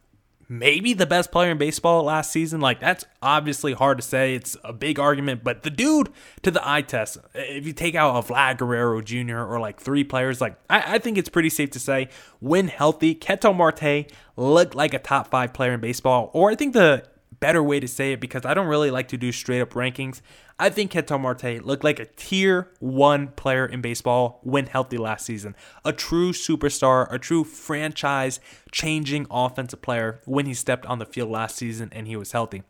maybe 0.48 0.94
the 0.94 1.06
best 1.06 1.30
player 1.30 1.50
in 1.50 1.58
baseball 1.58 2.04
last 2.04 2.32
season. 2.32 2.60
Like 2.60 2.80
that's 2.80 3.04
obviously 3.22 3.74
hard 3.74 3.98
to 3.98 4.02
say. 4.02 4.34
It's 4.34 4.56
a 4.64 4.72
big 4.72 4.98
argument, 4.98 5.44
but 5.44 5.62
the 5.62 5.70
dude 5.70 6.10
to 6.42 6.50
the 6.50 6.66
eye 6.66 6.82
test, 6.82 7.18
if 7.34 7.66
you 7.66 7.72
take 7.72 7.94
out 7.94 8.16
a 8.16 8.32
Vlad 8.32 8.58
Guerrero 8.58 9.00
Jr. 9.00 9.38
or 9.38 9.60
like 9.60 9.80
three 9.80 10.04
players, 10.04 10.40
like 10.40 10.56
I, 10.70 10.94
I 10.94 10.98
think 10.98 11.18
it's 11.18 11.28
pretty 11.28 11.50
safe 11.50 11.70
to 11.72 11.80
say 11.80 12.08
when 12.40 12.68
healthy, 12.68 13.14
Ketel 13.14 13.54
Marte 13.54 14.10
looked 14.36 14.74
like 14.74 14.94
a 14.94 14.98
top 14.98 15.28
five 15.28 15.52
player 15.52 15.74
in 15.74 15.80
baseball. 15.80 16.30
Or 16.32 16.50
I 16.50 16.54
think 16.54 16.72
the 16.72 17.04
better 17.40 17.62
way 17.62 17.80
to 17.80 17.88
say 17.88 18.12
it 18.12 18.20
because 18.20 18.44
I 18.44 18.54
don't 18.54 18.66
really 18.66 18.90
like 18.90 19.08
to 19.08 19.16
do 19.16 19.32
straight 19.32 19.60
up 19.60 19.70
rankings. 19.74 20.20
I 20.58 20.70
think 20.70 20.90
Ketel 20.90 21.18
Marte 21.18 21.64
looked 21.64 21.84
like 21.84 22.00
a 22.00 22.04
tier 22.04 22.70
one 22.80 23.28
player 23.28 23.64
in 23.64 23.80
baseball 23.80 24.40
when 24.42 24.66
healthy 24.66 24.98
last 24.98 25.24
season. 25.24 25.54
A 25.84 25.92
true 25.92 26.32
superstar, 26.32 27.06
a 27.12 27.18
true 27.18 27.44
franchise 27.44 28.40
changing 28.72 29.26
offensive 29.30 29.82
player 29.82 30.20
when 30.24 30.46
he 30.46 30.54
stepped 30.54 30.86
on 30.86 30.98
the 30.98 31.06
field 31.06 31.30
last 31.30 31.56
season 31.56 31.90
and 31.92 32.08
he 32.08 32.16
was 32.16 32.32
healthy. 32.32 32.62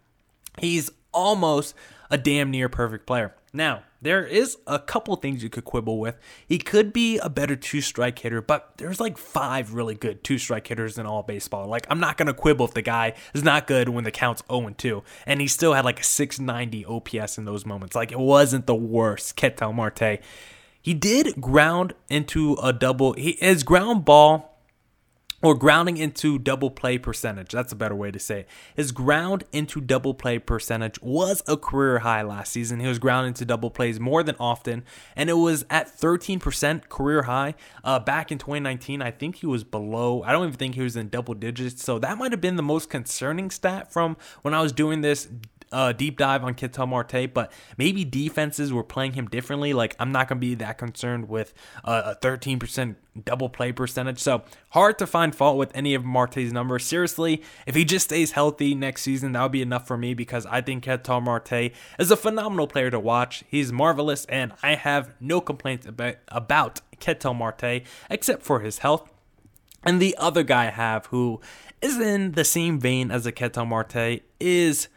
He's 0.59 0.90
almost 1.12 1.74
a 2.11 2.18
damn 2.18 2.50
near 2.50 2.68
perfect 2.68 3.07
player. 3.07 3.35
Now, 3.52 3.83
there 4.00 4.24
is 4.24 4.56
a 4.66 4.78
couple 4.78 5.16
things 5.16 5.42
you 5.42 5.50
could 5.50 5.64
quibble 5.64 5.98
with. 5.98 6.16
He 6.46 6.58
could 6.58 6.92
be 6.92 7.18
a 7.18 7.28
better 7.28 7.56
two 7.56 7.80
strike 7.80 8.18
hitter, 8.18 8.40
but 8.40 8.74
there's 8.76 9.00
like 9.00 9.18
five 9.18 9.74
really 9.74 9.94
good 9.94 10.22
two 10.22 10.38
strike 10.38 10.66
hitters 10.66 10.98
in 10.98 11.06
all 11.06 11.22
baseball. 11.22 11.66
Like, 11.66 11.87
I'm 11.90 12.00
not 12.00 12.16
going 12.16 12.26
to 12.26 12.34
quibble 12.34 12.66
if 12.66 12.74
the 12.74 12.82
guy 12.82 13.14
is 13.34 13.42
not 13.42 13.66
good 13.66 13.88
when 13.88 14.04
the 14.04 14.11
count's 14.11 14.42
0 14.50 14.74
2. 14.76 15.02
And 15.26 15.40
he 15.40 15.48
still 15.48 15.74
had 15.74 15.84
like 15.84 16.00
a 16.00 16.04
690 16.04 16.84
OPS 16.84 17.38
in 17.38 17.44
those 17.44 17.66
moments. 17.66 17.96
Like, 17.96 18.12
it 18.12 18.18
wasn't 18.18 18.66
the 18.66 18.74
worst. 18.74 19.37
Ketel 19.37 19.72
Marte. 19.72 20.20
He 20.80 20.94
did 20.94 21.40
ground 21.40 21.94
into 22.08 22.54
a 22.62 22.72
double. 22.72 23.14
He, 23.14 23.37
his 23.40 23.62
ground 23.64 24.04
ball 24.04 24.58
or 25.42 25.55
grounding 25.55 25.96
into 25.96 26.38
double 26.38 26.70
play 26.70 26.98
percentage. 26.98 27.53
That's 27.53 27.72
a 27.72 27.77
better 27.77 27.94
way 27.94 28.11
to 28.11 28.18
say 28.18 28.40
it. 28.40 28.48
His 28.74 28.92
ground 28.92 29.44
into 29.53 29.81
double 29.81 30.14
play 30.14 30.38
percentage 30.38 31.01
was 31.01 31.42
a 31.46 31.57
career 31.57 32.01
high 32.01 32.22
last 32.22 32.53
season. 32.53 32.81
He 32.81 32.87
was 32.87 32.98
ground 32.98 33.29
into 33.29 33.44
double 33.44 33.70
plays 33.70 34.01
more 34.01 34.22
than 34.22 34.37
often, 34.40 34.85
and 35.14 35.31
it 35.31 35.35
was 35.35 35.64
at 35.70 35.88
13% 35.88 36.88
career 36.88 37.22
high. 37.22 37.55
Uh, 37.85 38.01
back 38.01 38.33
in 38.33 38.38
2019, 38.38 39.01
I 39.01 39.11
think 39.11 39.37
he 39.37 39.46
was 39.46 39.64
below, 39.64 40.22
I 40.24 40.33
don't 40.33 40.46
even 40.46 40.57
think 40.57 40.74
he 40.74 40.83
was 40.83 40.96
in 40.96 41.09
double 41.09 41.35
digits. 41.35 41.85
So 41.85 41.98
that 42.01 42.18
might 42.18 42.33
have 42.33 42.40
been 42.40 42.57
the 42.57 42.62
most 42.62 42.90
concerning 42.90 43.51
stat 43.51 43.92
from 43.92 44.16
when 44.42 44.55
I 44.55 44.62
was 44.62 44.72
doing 44.72 45.03
this 45.03 45.29
uh, 45.72 45.92
deep 45.92 46.18
dive 46.18 46.44
on 46.44 46.54
Ketel 46.54 46.87
Marte, 46.87 47.33
but 47.33 47.52
maybe 47.76 48.04
defenses 48.04 48.72
were 48.72 48.85
playing 48.85 49.12
him 49.12 49.26
differently. 49.26 49.72
Like, 49.72 49.96
I'm 49.98 50.12
not 50.12 50.28
going 50.28 50.40
to 50.40 50.46
be 50.46 50.54
that 50.57 50.78
concerned 50.78 51.28
with 51.28 51.54
uh, 51.85 52.14
a 52.16 52.26
13% 52.26 52.96
double 53.24 53.48
play 53.48 53.72
percentage. 53.72 54.18
So, 54.18 54.42
hard 54.70 54.98
to 54.98 55.07
find 55.07 55.35
fault 55.35 55.57
with 55.57 55.70
any 55.74 55.94
of 55.94 56.04
Marte's 56.04 56.52
numbers. 56.52 56.85
Seriously, 56.85 57.42
if 57.66 57.74
he 57.74 57.85
just 57.85 58.07
stays 58.07 58.33
healthy 58.33 58.74
next 58.74 59.02
season, 59.02 59.33
that 59.33 59.42
would 59.42 59.52
be 59.52 59.62
enough 59.62 59.87
for 59.87 59.96
me 59.96 60.14
because 60.14 60.46
I 60.46 60.61
think 60.61 60.85
Ketel 60.85 61.20
Marte 61.20 61.72
is 61.98 62.11
a 62.11 62.16
phenomenal 62.16 62.66
player 62.66 62.90
to 62.90 63.00
watch. 63.00 63.44
He's 63.48 63.72
marvelous, 63.72 64.24
and 64.26 64.52
I 64.62 64.74
have 64.74 65.11
no 65.20 65.40
complaints 65.40 65.87
about, 65.87 66.16
about 66.28 66.81
Ketel 67.00 67.35
Marte 67.35 67.83
except 68.11 68.42
for 68.42 68.61
his 68.61 68.78
health. 68.78 69.11
And 69.85 70.02
the 70.02 70.16
other 70.18 70.42
guy 70.42 70.66
I 70.66 70.70
have 70.70 71.07
who 71.07 71.40
is 71.81 71.98
in 72.00 72.33
the 72.33 72.44
same 72.44 72.81
vein 72.81 73.11
as 73.11 73.26
a 73.26 73.33
Ketel 73.33 73.64
Marte 73.64 74.22
is 74.40 74.88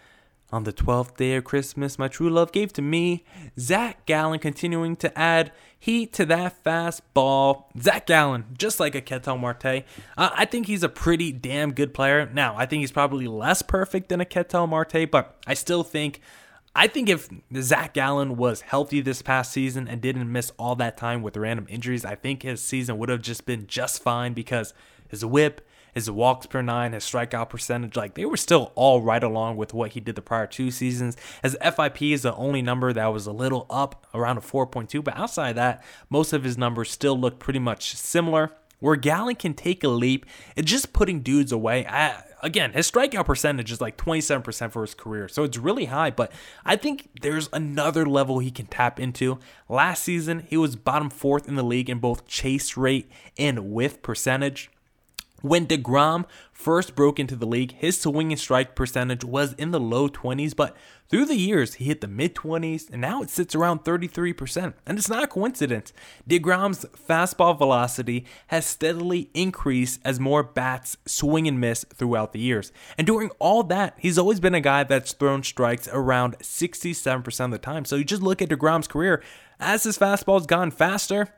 on 0.51 0.63
the 0.63 0.73
12th 0.73 1.15
day 1.17 1.35
of 1.35 1.43
Christmas, 1.43 1.97
my 1.97 2.07
true 2.07 2.29
love 2.29 2.51
gave 2.51 2.73
to 2.73 2.81
me. 2.81 3.23
Zach 3.59 4.05
Gallen 4.05 4.39
continuing 4.39 4.95
to 4.97 5.17
add 5.17 5.51
heat 5.79 6.13
to 6.13 6.25
that 6.25 6.63
fastball. 6.63 7.65
Zach 7.79 8.05
Gallen, 8.05 8.45
just 8.57 8.79
like 8.79 8.93
a 8.93 9.01
Ketel 9.01 9.37
Marte. 9.37 9.83
Uh, 10.17 10.29
I 10.33 10.45
think 10.45 10.67
he's 10.67 10.83
a 10.83 10.89
pretty 10.89 11.31
damn 11.31 11.73
good 11.73 11.93
player. 11.93 12.29
Now, 12.33 12.55
I 12.57 12.65
think 12.65 12.81
he's 12.81 12.91
probably 12.91 13.27
less 13.27 13.61
perfect 13.61 14.09
than 14.09 14.21
a 14.21 14.25
Ketel 14.25 14.67
Marte, 14.67 15.09
but 15.09 15.37
I 15.47 15.53
still 15.53 15.83
think. 15.83 16.21
I 16.73 16.87
think 16.87 17.09
if 17.09 17.27
Zach 17.57 17.93
Gallen 17.93 18.37
was 18.37 18.61
healthy 18.61 19.01
this 19.01 19.21
past 19.21 19.51
season 19.51 19.89
and 19.89 19.99
didn't 19.99 20.31
miss 20.31 20.53
all 20.57 20.75
that 20.77 20.95
time 20.95 21.21
with 21.21 21.35
random 21.35 21.65
injuries, 21.69 22.05
I 22.05 22.15
think 22.15 22.43
his 22.43 22.61
season 22.61 22.97
would 22.97 23.09
have 23.09 23.21
just 23.21 23.45
been 23.45 23.67
just 23.67 24.01
fine 24.01 24.31
because 24.33 24.73
his 25.09 25.25
whip, 25.25 25.67
his 25.93 26.09
walks 26.09 26.45
per 26.45 26.61
nine, 26.61 26.93
his 26.93 27.03
strikeout 27.03 27.49
percentage, 27.49 27.95
like 27.95 28.13
they 28.13 28.25
were 28.25 28.37
still 28.37 28.71
all 28.75 29.01
right 29.01 29.23
along 29.23 29.57
with 29.57 29.73
what 29.73 29.91
he 29.91 29.99
did 29.99 30.15
the 30.15 30.21
prior 30.21 30.47
two 30.47 30.71
seasons. 30.71 31.17
His 31.43 31.57
FIP 31.61 32.01
is 32.01 32.21
the 32.21 32.35
only 32.35 32.61
number 32.61 32.93
that 32.93 33.07
was 33.07 33.27
a 33.27 33.31
little 33.31 33.65
up 33.69 34.07
around 34.13 34.37
a 34.37 34.41
4.2, 34.41 35.03
but 35.03 35.17
outside 35.17 35.53
that, 35.53 35.83
most 36.09 36.33
of 36.33 36.43
his 36.43 36.57
numbers 36.57 36.91
still 36.91 37.19
look 37.19 37.39
pretty 37.39 37.59
much 37.59 37.95
similar. 37.95 38.51
Where 38.79 38.95
Gallen 38.95 39.35
can 39.35 39.53
take 39.53 39.83
a 39.83 39.89
leap, 39.89 40.25
it's 40.55 40.69
just 40.69 40.91
putting 40.91 41.21
dudes 41.21 41.51
away. 41.51 41.85
I, 41.85 42.23
again, 42.41 42.73
his 42.73 42.89
strikeout 42.89 43.25
percentage 43.25 43.71
is 43.71 43.79
like 43.79 43.95
27% 43.95 44.71
for 44.71 44.81
his 44.81 44.95
career, 44.95 45.27
so 45.27 45.43
it's 45.43 45.57
really 45.57 45.85
high, 45.85 46.09
but 46.09 46.31
I 46.65 46.77
think 46.77 47.09
there's 47.21 47.47
another 47.53 48.07
level 48.07 48.39
he 48.39 48.49
can 48.49 48.65
tap 48.65 48.99
into. 48.99 49.37
Last 49.69 50.03
season, 50.03 50.45
he 50.47 50.57
was 50.57 50.75
bottom 50.75 51.11
fourth 51.11 51.47
in 51.47 51.53
the 51.53 51.63
league 51.63 51.91
in 51.91 51.99
both 51.99 52.25
chase 52.25 52.75
rate 52.75 53.11
and 53.37 53.71
whiff 53.71 54.01
percentage. 54.01 54.71
When 55.41 55.65
DeGrom 55.65 56.25
first 56.51 56.95
broke 56.95 57.19
into 57.19 57.35
the 57.35 57.47
league, 57.47 57.73
his 57.73 57.99
swinging 57.99 58.37
strike 58.37 58.75
percentage 58.75 59.23
was 59.23 59.53
in 59.53 59.71
the 59.71 59.79
low 59.79 60.07
20s, 60.07 60.55
but 60.55 60.75
through 61.09 61.25
the 61.25 61.35
years, 61.35 61.73
he 61.73 61.85
hit 61.85 61.99
the 61.99 62.07
mid 62.07 62.35
20s, 62.35 62.89
and 62.89 63.01
now 63.01 63.21
it 63.21 63.29
sits 63.29 63.53
around 63.53 63.83
33%. 63.83 64.73
And 64.85 64.97
it's 64.97 65.09
not 65.09 65.23
a 65.23 65.27
coincidence. 65.27 65.91
DeGrom's 66.29 66.85
fastball 66.95 67.57
velocity 67.57 68.25
has 68.47 68.65
steadily 68.65 69.29
increased 69.33 69.99
as 70.05 70.21
more 70.21 70.41
bats 70.41 70.95
swing 71.05 71.47
and 71.47 71.59
miss 71.59 71.83
throughout 71.93 72.31
the 72.31 72.39
years. 72.39 72.71
And 72.97 73.05
during 73.05 73.29
all 73.39 73.63
that, 73.63 73.95
he's 73.97 74.17
always 74.17 74.39
been 74.39 74.55
a 74.55 74.61
guy 74.61 74.85
that's 74.85 75.11
thrown 75.11 75.43
strikes 75.43 75.89
around 75.91 76.39
67% 76.39 77.45
of 77.45 77.51
the 77.51 77.57
time. 77.57 77.83
So 77.83 77.97
you 77.97 78.05
just 78.05 78.21
look 78.21 78.41
at 78.41 78.49
DeGrom's 78.49 78.87
career, 78.87 79.21
as 79.59 79.83
his 79.83 79.97
fastball's 79.97 80.45
gone 80.45 80.71
faster, 80.71 81.33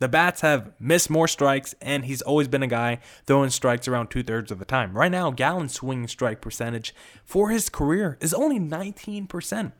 the 0.00 0.08
Bats 0.08 0.40
have 0.40 0.72
missed 0.80 1.10
more 1.10 1.28
strikes, 1.28 1.74
and 1.80 2.06
he's 2.06 2.22
always 2.22 2.48
been 2.48 2.62
a 2.62 2.66
guy 2.66 2.98
throwing 3.26 3.50
strikes 3.50 3.86
around 3.86 4.08
two 4.08 4.22
thirds 4.22 4.50
of 4.50 4.58
the 4.58 4.64
time. 4.64 4.96
Right 4.96 5.12
now, 5.12 5.30
Gallen's 5.30 5.74
swinging 5.74 6.08
strike 6.08 6.40
percentage 6.40 6.94
for 7.24 7.50
his 7.50 7.68
career 7.68 8.16
is 8.20 8.34
only 8.34 8.58
19%. 8.58 9.72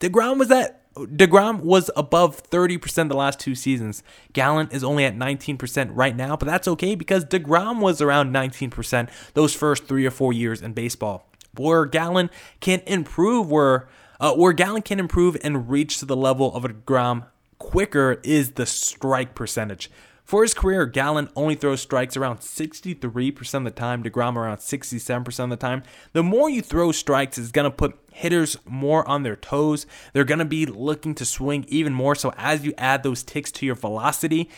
DeGrom 0.00 0.38
was 0.38 0.50
at 0.50 0.74
DeGrom 0.96 1.60
was 1.60 1.92
above 1.96 2.42
30% 2.42 3.08
the 3.08 3.14
last 3.14 3.38
two 3.38 3.54
seasons. 3.54 4.02
Gallen 4.32 4.68
is 4.72 4.82
only 4.82 5.04
at 5.04 5.16
19% 5.16 5.90
right 5.92 6.16
now, 6.16 6.36
but 6.36 6.46
that's 6.46 6.66
okay 6.66 6.96
because 6.96 7.24
DeGrom 7.24 7.80
was 7.80 8.00
around 8.00 8.34
19% 8.34 9.08
those 9.34 9.54
first 9.54 9.84
three 9.84 10.04
or 10.04 10.10
four 10.10 10.32
years 10.32 10.60
in 10.60 10.72
baseball. 10.72 11.30
Where 11.56 11.86
Gallen 11.86 12.30
can 12.58 12.80
improve, 12.80 13.48
where 13.48 13.88
uh, 14.18 14.34
where 14.34 14.52
Gallen 14.52 14.82
can 14.82 14.98
improve 14.98 15.36
and 15.44 15.70
reach 15.70 15.98
to 16.00 16.04
the 16.04 16.16
level 16.16 16.52
of 16.52 16.64
a 16.64 16.70
DeGrom 16.70 17.26
quicker 17.58 18.20
is 18.22 18.52
the 18.52 18.66
strike 18.66 19.34
percentage. 19.34 19.90
For 20.28 20.42
his 20.42 20.52
career, 20.52 20.84
Gallen 20.84 21.30
only 21.34 21.54
throws 21.54 21.80
strikes 21.80 22.14
around 22.14 22.40
63% 22.40 23.54
of 23.54 23.64
the 23.64 23.70
time, 23.70 24.02
DeGrom 24.02 24.36
around 24.36 24.58
67% 24.58 25.44
of 25.44 25.48
the 25.48 25.56
time. 25.56 25.82
The 26.12 26.22
more 26.22 26.50
you 26.50 26.60
throw 26.60 26.92
strikes 26.92 27.38
is 27.38 27.50
going 27.50 27.64
to 27.64 27.70
put 27.70 27.98
hitters 28.12 28.58
more 28.66 29.08
on 29.08 29.22
their 29.22 29.36
toes. 29.36 29.86
They're 30.12 30.24
going 30.24 30.40
to 30.40 30.44
be 30.44 30.66
looking 30.66 31.14
to 31.14 31.24
swing 31.24 31.64
even 31.68 31.94
more. 31.94 32.14
So 32.14 32.34
as 32.36 32.62
you 32.62 32.74
add 32.76 33.02
those 33.02 33.22
ticks 33.22 33.50
to 33.52 33.64
your 33.64 33.74
velocity, 33.74 34.50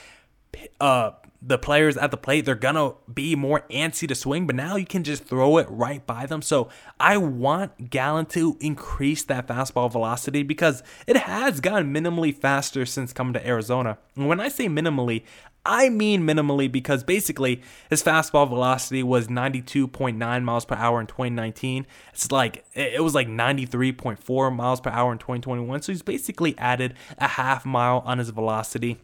uh, 0.80 1.12
the 1.42 1.58
players 1.58 1.96
at 1.96 2.10
the 2.10 2.16
plate, 2.16 2.44
they're 2.44 2.54
gonna 2.54 2.92
be 3.12 3.34
more 3.34 3.64
antsy 3.70 4.06
to 4.06 4.14
swing, 4.14 4.46
but 4.46 4.56
now 4.56 4.76
you 4.76 4.84
can 4.84 5.04
just 5.04 5.24
throw 5.24 5.56
it 5.56 5.66
right 5.70 6.06
by 6.06 6.26
them. 6.26 6.42
So 6.42 6.68
I 6.98 7.16
want 7.16 7.90
Gallen 7.90 8.26
to 8.26 8.56
increase 8.60 9.22
that 9.24 9.46
fastball 9.46 9.90
velocity 9.90 10.42
because 10.42 10.82
it 11.06 11.16
has 11.16 11.60
gotten 11.60 11.92
minimally 11.92 12.34
faster 12.34 12.84
since 12.84 13.12
coming 13.12 13.32
to 13.34 13.46
Arizona. 13.46 13.98
And 14.16 14.28
when 14.28 14.40
I 14.40 14.48
say 14.48 14.66
minimally, 14.68 15.22
I 15.64 15.88
mean 15.88 16.22
minimally 16.22 16.70
because 16.70 17.04
basically 17.04 17.62
his 17.88 18.02
fastball 18.02 18.48
velocity 18.48 19.02
was 19.02 19.28
92.9 19.28 20.42
miles 20.42 20.64
per 20.64 20.74
hour 20.74 21.00
in 21.00 21.06
2019. 21.06 21.86
It's 22.12 22.30
like 22.30 22.64
it 22.74 23.02
was 23.02 23.14
like 23.14 23.28
93.4 23.28 24.54
miles 24.54 24.80
per 24.80 24.90
hour 24.90 25.12
in 25.12 25.18
2021. 25.18 25.82
So 25.82 25.92
he's 25.92 26.02
basically 26.02 26.56
added 26.58 26.94
a 27.18 27.28
half 27.28 27.64
mile 27.64 28.02
on 28.04 28.18
his 28.18 28.30
velocity 28.30 28.98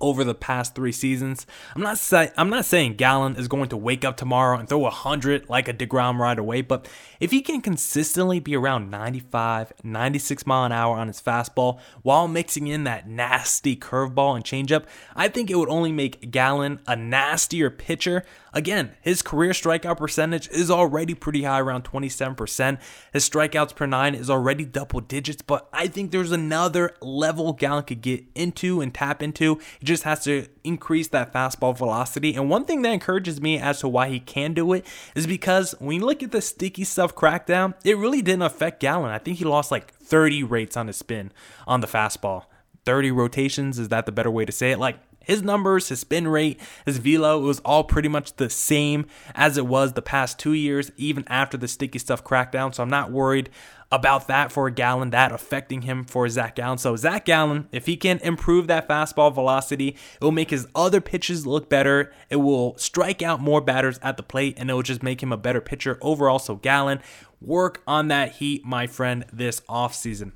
over 0.00 0.24
the 0.24 0.34
past 0.34 0.74
three 0.74 0.92
seasons. 0.92 1.46
I'm 1.74 1.82
not 1.82 1.98
say, 1.98 2.30
I'm 2.36 2.50
not 2.50 2.64
saying 2.64 2.94
Gallen 2.94 3.36
is 3.36 3.48
going 3.48 3.68
to 3.70 3.76
wake 3.76 4.04
up 4.04 4.16
tomorrow 4.16 4.58
and 4.58 4.68
throw 4.68 4.78
100 4.78 5.48
like 5.48 5.68
a 5.68 5.74
DeGrom 5.74 6.18
right 6.18 6.38
away, 6.38 6.62
but 6.62 6.88
if 7.20 7.30
he 7.30 7.42
can 7.42 7.60
consistently 7.60 8.40
be 8.40 8.56
around 8.56 8.90
95, 8.90 9.72
96 9.82 10.46
mile 10.46 10.64
an 10.64 10.72
hour 10.72 10.96
on 10.96 11.06
his 11.06 11.20
fastball 11.20 11.78
while 12.02 12.28
mixing 12.28 12.66
in 12.66 12.84
that 12.84 13.08
nasty 13.08 13.76
curveball 13.76 14.36
and 14.36 14.44
changeup, 14.44 14.84
I 15.14 15.28
think 15.28 15.50
it 15.50 15.56
would 15.56 15.68
only 15.68 15.92
make 15.92 16.30
Gallen 16.30 16.80
a 16.86 16.96
nastier 16.96 17.70
pitcher. 17.70 18.24
Again, 18.52 18.92
his 19.00 19.22
career 19.22 19.52
strikeout 19.52 19.98
percentage 19.98 20.48
is 20.48 20.70
already 20.70 21.14
pretty 21.14 21.44
high, 21.44 21.60
around 21.60 21.84
27%. 21.84 22.78
His 23.12 23.28
strikeouts 23.28 23.76
per 23.76 23.86
nine 23.86 24.14
is 24.14 24.28
already 24.28 24.64
double 24.64 25.00
digits, 25.00 25.42
but 25.42 25.68
I 25.72 25.86
think 25.86 26.10
there's 26.10 26.32
another 26.32 26.94
level 27.00 27.52
Gallen 27.52 27.84
could 27.84 28.00
get 28.00 28.24
into 28.34 28.80
and 28.80 28.92
tap 28.92 29.22
into. 29.22 29.60
Just 29.90 30.04
has 30.04 30.22
to 30.24 30.46
increase 30.64 31.08
that 31.08 31.32
fastball 31.32 31.76
velocity. 31.76 32.34
And 32.34 32.48
one 32.48 32.64
thing 32.64 32.82
that 32.82 32.92
encourages 32.92 33.40
me 33.40 33.58
as 33.58 33.80
to 33.80 33.88
why 33.88 34.08
he 34.08 34.20
can 34.20 34.54
do 34.54 34.72
it 34.72 34.86
is 35.14 35.26
because 35.26 35.74
when 35.80 36.00
you 36.00 36.06
look 36.06 36.22
at 36.22 36.30
the 36.30 36.40
sticky 36.40 36.84
stuff 36.84 37.14
crackdown, 37.14 37.74
it 37.84 37.98
really 37.98 38.22
didn't 38.22 38.42
affect 38.42 38.80
Gallen. 38.80 39.10
I 39.10 39.18
think 39.18 39.38
he 39.38 39.44
lost 39.44 39.70
like 39.70 39.92
30 39.92 40.44
rates 40.44 40.76
on 40.76 40.86
his 40.86 40.96
spin 40.96 41.32
on 41.66 41.80
the 41.80 41.88
fastball. 41.88 42.44
30 42.86 43.10
rotations, 43.10 43.78
is 43.78 43.88
that 43.88 44.06
the 44.06 44.12
better 44.12 44.30
way 44.30 44.44
to 44.44 44.52
say 44.52 44.70
it? 44.70 44.78
Like 44.78 44.96
his 45.22 45.42
numbers, 45.42 45.88
his 45.88 46.00
spin 46.00 46.28
rate, 46.28 46.60
his 46.86 46.98
velo, 46.98 47.38
it 47.38 47.46
was 47.46 47.60
all 47.60 47.84
pretty 47.84 48.08
much 48.08 48.36
the 48.36 48.50
same 48.50 49.06
as 49.34 49.56
it 49.56 49.66
was 49.66 49.92
the 49.92 50.02
past 50.02 50.38
two 50.38 50.52
years, 50.52 50.90
even 50.96 51.24
after 51.28 51.56
the 51.56 51.68
sticky 51.68 51.98
stuff 51.98 52.24
crackdown. 52.24 52.74
So 52.74 52.82
I'm 52.82 52.90
not 52.90 53.10
worried 53.10 53.50
about 53.92 54.28
that 54.28 54.52
for 54.52 54.70
Gallen, 54.70 55.10
that 55.10 55.32
affecting 55.32 55.82
him 55.82 56.04
for 56.04 56.28
Zach 56.28 56.54
Gallen. 56.54 56.78
So 56.78 56.94
Zach 56.96 57.24
Gallen, 57.24 57.68
if 57.72 57.86
he 57.86 57.96
can 57.96 58.18
improve 58.18 58.68
that 58.68 58.88
fastball 58.88 59.34
velocity, 59.34 59.88
it 59.88 60.24
will 60.24 60.30
make 60.30 60.50
his 60.50 60.66
other 60.74 61.00
pitches 61.00 61.46
look 61.46 61.68
better. 61.68 62.12
It 62.28 62.36
will 62.36 62.78
strike 62.78 63.20
out 63.20 63.40
more 63.40 63.60
batters 63.60 63.98
at 64.02 64.16
the 64.16 64.22
plate, 64.22 64.54
and 64.58 64.70
it 64.70 64.74
will 64.74 64.82
just 64.82 65.02
make 65.02 65.22
him 65.22 65.32
a 65.32 65.36
better 65.36 65.60
pitcher 65.60 65.98
overall. 66.00 66.38
So 66.38 66.54
Gallen, 66.54 67.00
work 67.40 67.82
on 67.86 68.08
that 68.08 68.32
heat, 68.34 68.64
my 68.64 68.86
friend, 68.86 69.24
this 69.32 69.60
offseason. 69.62 70.32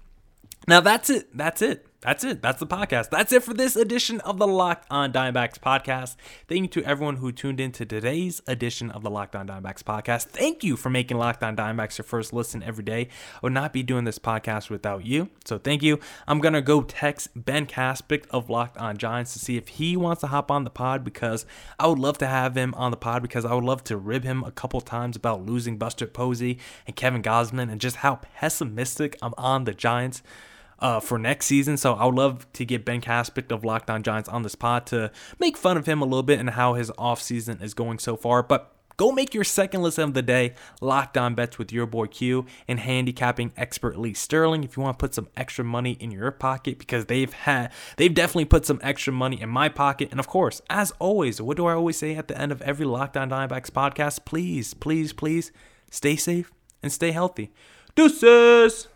Now 0.66 0.80
that's 0.80 1.08
it. 1.10 1.36
That's 1.36 1.62
it. 1.62 1.86
That's 2.04 2.22
it. 2.22 2.42
That's 2.42 2.60
the 2.60 2.66
podcast. 2.66 3.08
That's 3.08 3.32
it 3.32 3.42
for 3.42 3.54
this 3.54 3.76
edition 3.76 4.20
of 4.20 4.36
the 4.36 4.46
Locked 4.46 4.86
On 4.90 5.10
Diamondbacks 5.10 5.58
podcast. 5.58 6.16
Thank 6.46 6.60
you 6.60 6.82
to 6.82 6.86
everyone 6.86 7.16
who 7.16 7.32
tuned 7.32 7.60
in 7.60 7.72
to 7.72 7.86
today's 7.86 8.42
edition 8.46 8.90
of 8.90 9.02
the 9.02 9.08
Locked 9.08 9.34
On 9.34 9.48
Diamondbacks 9.48 9.82
podcast. 9.82 10.24
Thank 10.26 10.62
you 10.62 10.76
for 10.76 10.90
making 10.90 11.16
Locked 11.16 11.42
On 11.42 11.56
Diamondbacks 11.56 11.96
your 11.96 12.04
first 12.04 12.34
listen 12.34 12.62
every 12.62 12.84
day. 12.84 13.08
I 13.36 13.38
would 13.40 13.54
not 13.54 13.72
be 13.72 13.82
doing 13.82 14.04
this 14.04 14.18
podcast 14.18 14.68
without 14.68 15.06
you. 15.06 15.30
So 15.46 15.56
thank 15.56 15.82
you. 15.82 15.98
I'm 16.28 16.40
going 16.40 16.52
to 16.52 16.60
go 16.60 16.82
text 16.82 17.28
Ben 17.34 17.64
Caspick 17.64 18.26
of 18.28 18.50
Locked 18.50 18.76
On 18.76 18.98
Giants 18.98 19.32
to 19.32 19.38
see 19.38 19.56
if 19.56 19.68
he 19.68 19.96
wants 19.96 20.20
to 20.20 20.26
hop 20.26 20.50
on 20.50 20.64
the 20.64 20.70
pod 20.70 21.04
because 21.04 21.46
I 21.78 21.86
would 21.86 21.98
love 21.98 22.18
to 22.18 22.26
have 22.26 22.54
him 22.54 22.74
on 22.74 22.90
the 22.90 22.98
pod 22.98 23.22
because 23.22 23.46
I 23.46 23.54
would 23.54 23.64
love 23.64 23.82
to 23.84 23.96
rib 23.96 24.24
him 24.24 24.44
a 24.44 24.52
couple 24.52 24.82
times 24.82 25.16
about 25.16 25.46
losing 25.46 25.78
Buster 25.78 26.06
Posey 26.06 26.58
and 26.86 26.94
Kevin 26.94 27.22
Gausman 27.22 27.72
and 27.72 27.80
just 27.80 27.96
how 27.96 28.16
pessimistic 28.36 29.16
I'm 29.22 29.32
on 29.38 29.64
the 29.64 29.72
Giants 29.72 30.22
uh, 30.78 31.00
for 31.00 31.18
next 31.18 31.46
season. 31.46 31.76
So 31.76 31.94
I 31.94 32.06
would 32.06 32.14
love 32.14 32.50
to 32.54 32.64
get 32.64 32.84
Ben 32.84 33.00
Caspick 33.00 33.50
of 33.50 33.64
Locked 33.64 33.90
On 33.90 34.02
Giants 34.02 34.28
on 34.28 34.42
this 34.42 34.54
pod 34.54 34.86
to 34.86 35.10
make 35.38 35.56
fun 35.56 35.76
of 35.76 35.86
him 35.86 36.00
a 36.00 36.04
little 36.04 36.22
bit 36.22 36.40
and 36.40 36.50
how 36.50 36.74
his 36.74 36.90
offseason 36.92 37.62
is 37.62 37.74
going 37.74 37.98
so 37.98 38.16
far. 38.16 38.42
But 38.42 38.74
Go 38.96 39.10
make 39.10 39.34
your 39.34 39.44
second 39.44 39.82
listen 39.82 40.04
of 40.04 40.14
the 40.14 40.22
day, 40.22 40.54
Locked 40.80 41.18
On 41.18 41.34
Bets 41.34 41.58
with 41.58 41.72
your 41.72 41.84
boy 41.86 42.06
Q 42.06 42.46
and 42.68 42.78
handicapping 42.78 43.52
expert 43.56 43.98
Lee 43.98 44.14
Sterling. 44.14 44.62
If 44.62 44.76
you 44.76 44.84
want 44.84 44.98
to 44.98 45.02
put 45.02 45.14
some 45.14 45.28
extra 45.36 45.64
money 45.64 45.92
in 45.98 46.12
your 46.12 46.30
pocket, 46.30 46.78
because 46.78 47.06
they've 47.06 47.32
had 47.32 47.72
they've 47.96 48.14
definitely 48.14 48.44
put 48.44 48.64
some 48.64 48.78
extra 48.82 49.12
money 49.12 49.40
in 49.40 49.48
my 49.48 49.68
pocket. 49.68 50.10
And 50.12 50.20
of 50.20 50.28
course, 50.28 50.62
as 50.70 50.92
always, 51.00 51.42
what 51.42 51.56
do 51.56 51.66
I 51.66 51.74
always 51.74 51.98
say 51.98 52.14
at 52.14 52.28
the 52.28 52.40
end 52.40 52.52
of 52.52 52.62
every 52.62 52.86
Locked 52.86 53.16
On 53.16 53.30
Diamondbacks 53.30 53.70
podcast? 53.70 54.24
Please, 54.24 54.74
please, 54.74 55.12
please 55.12 55.50
stay 55.90 56.14
safe 56.14 56.52
and 56.80 56.92
stay 56.92 57.10
healthy. 57.10 57.50
Deuces! 57.96 58.93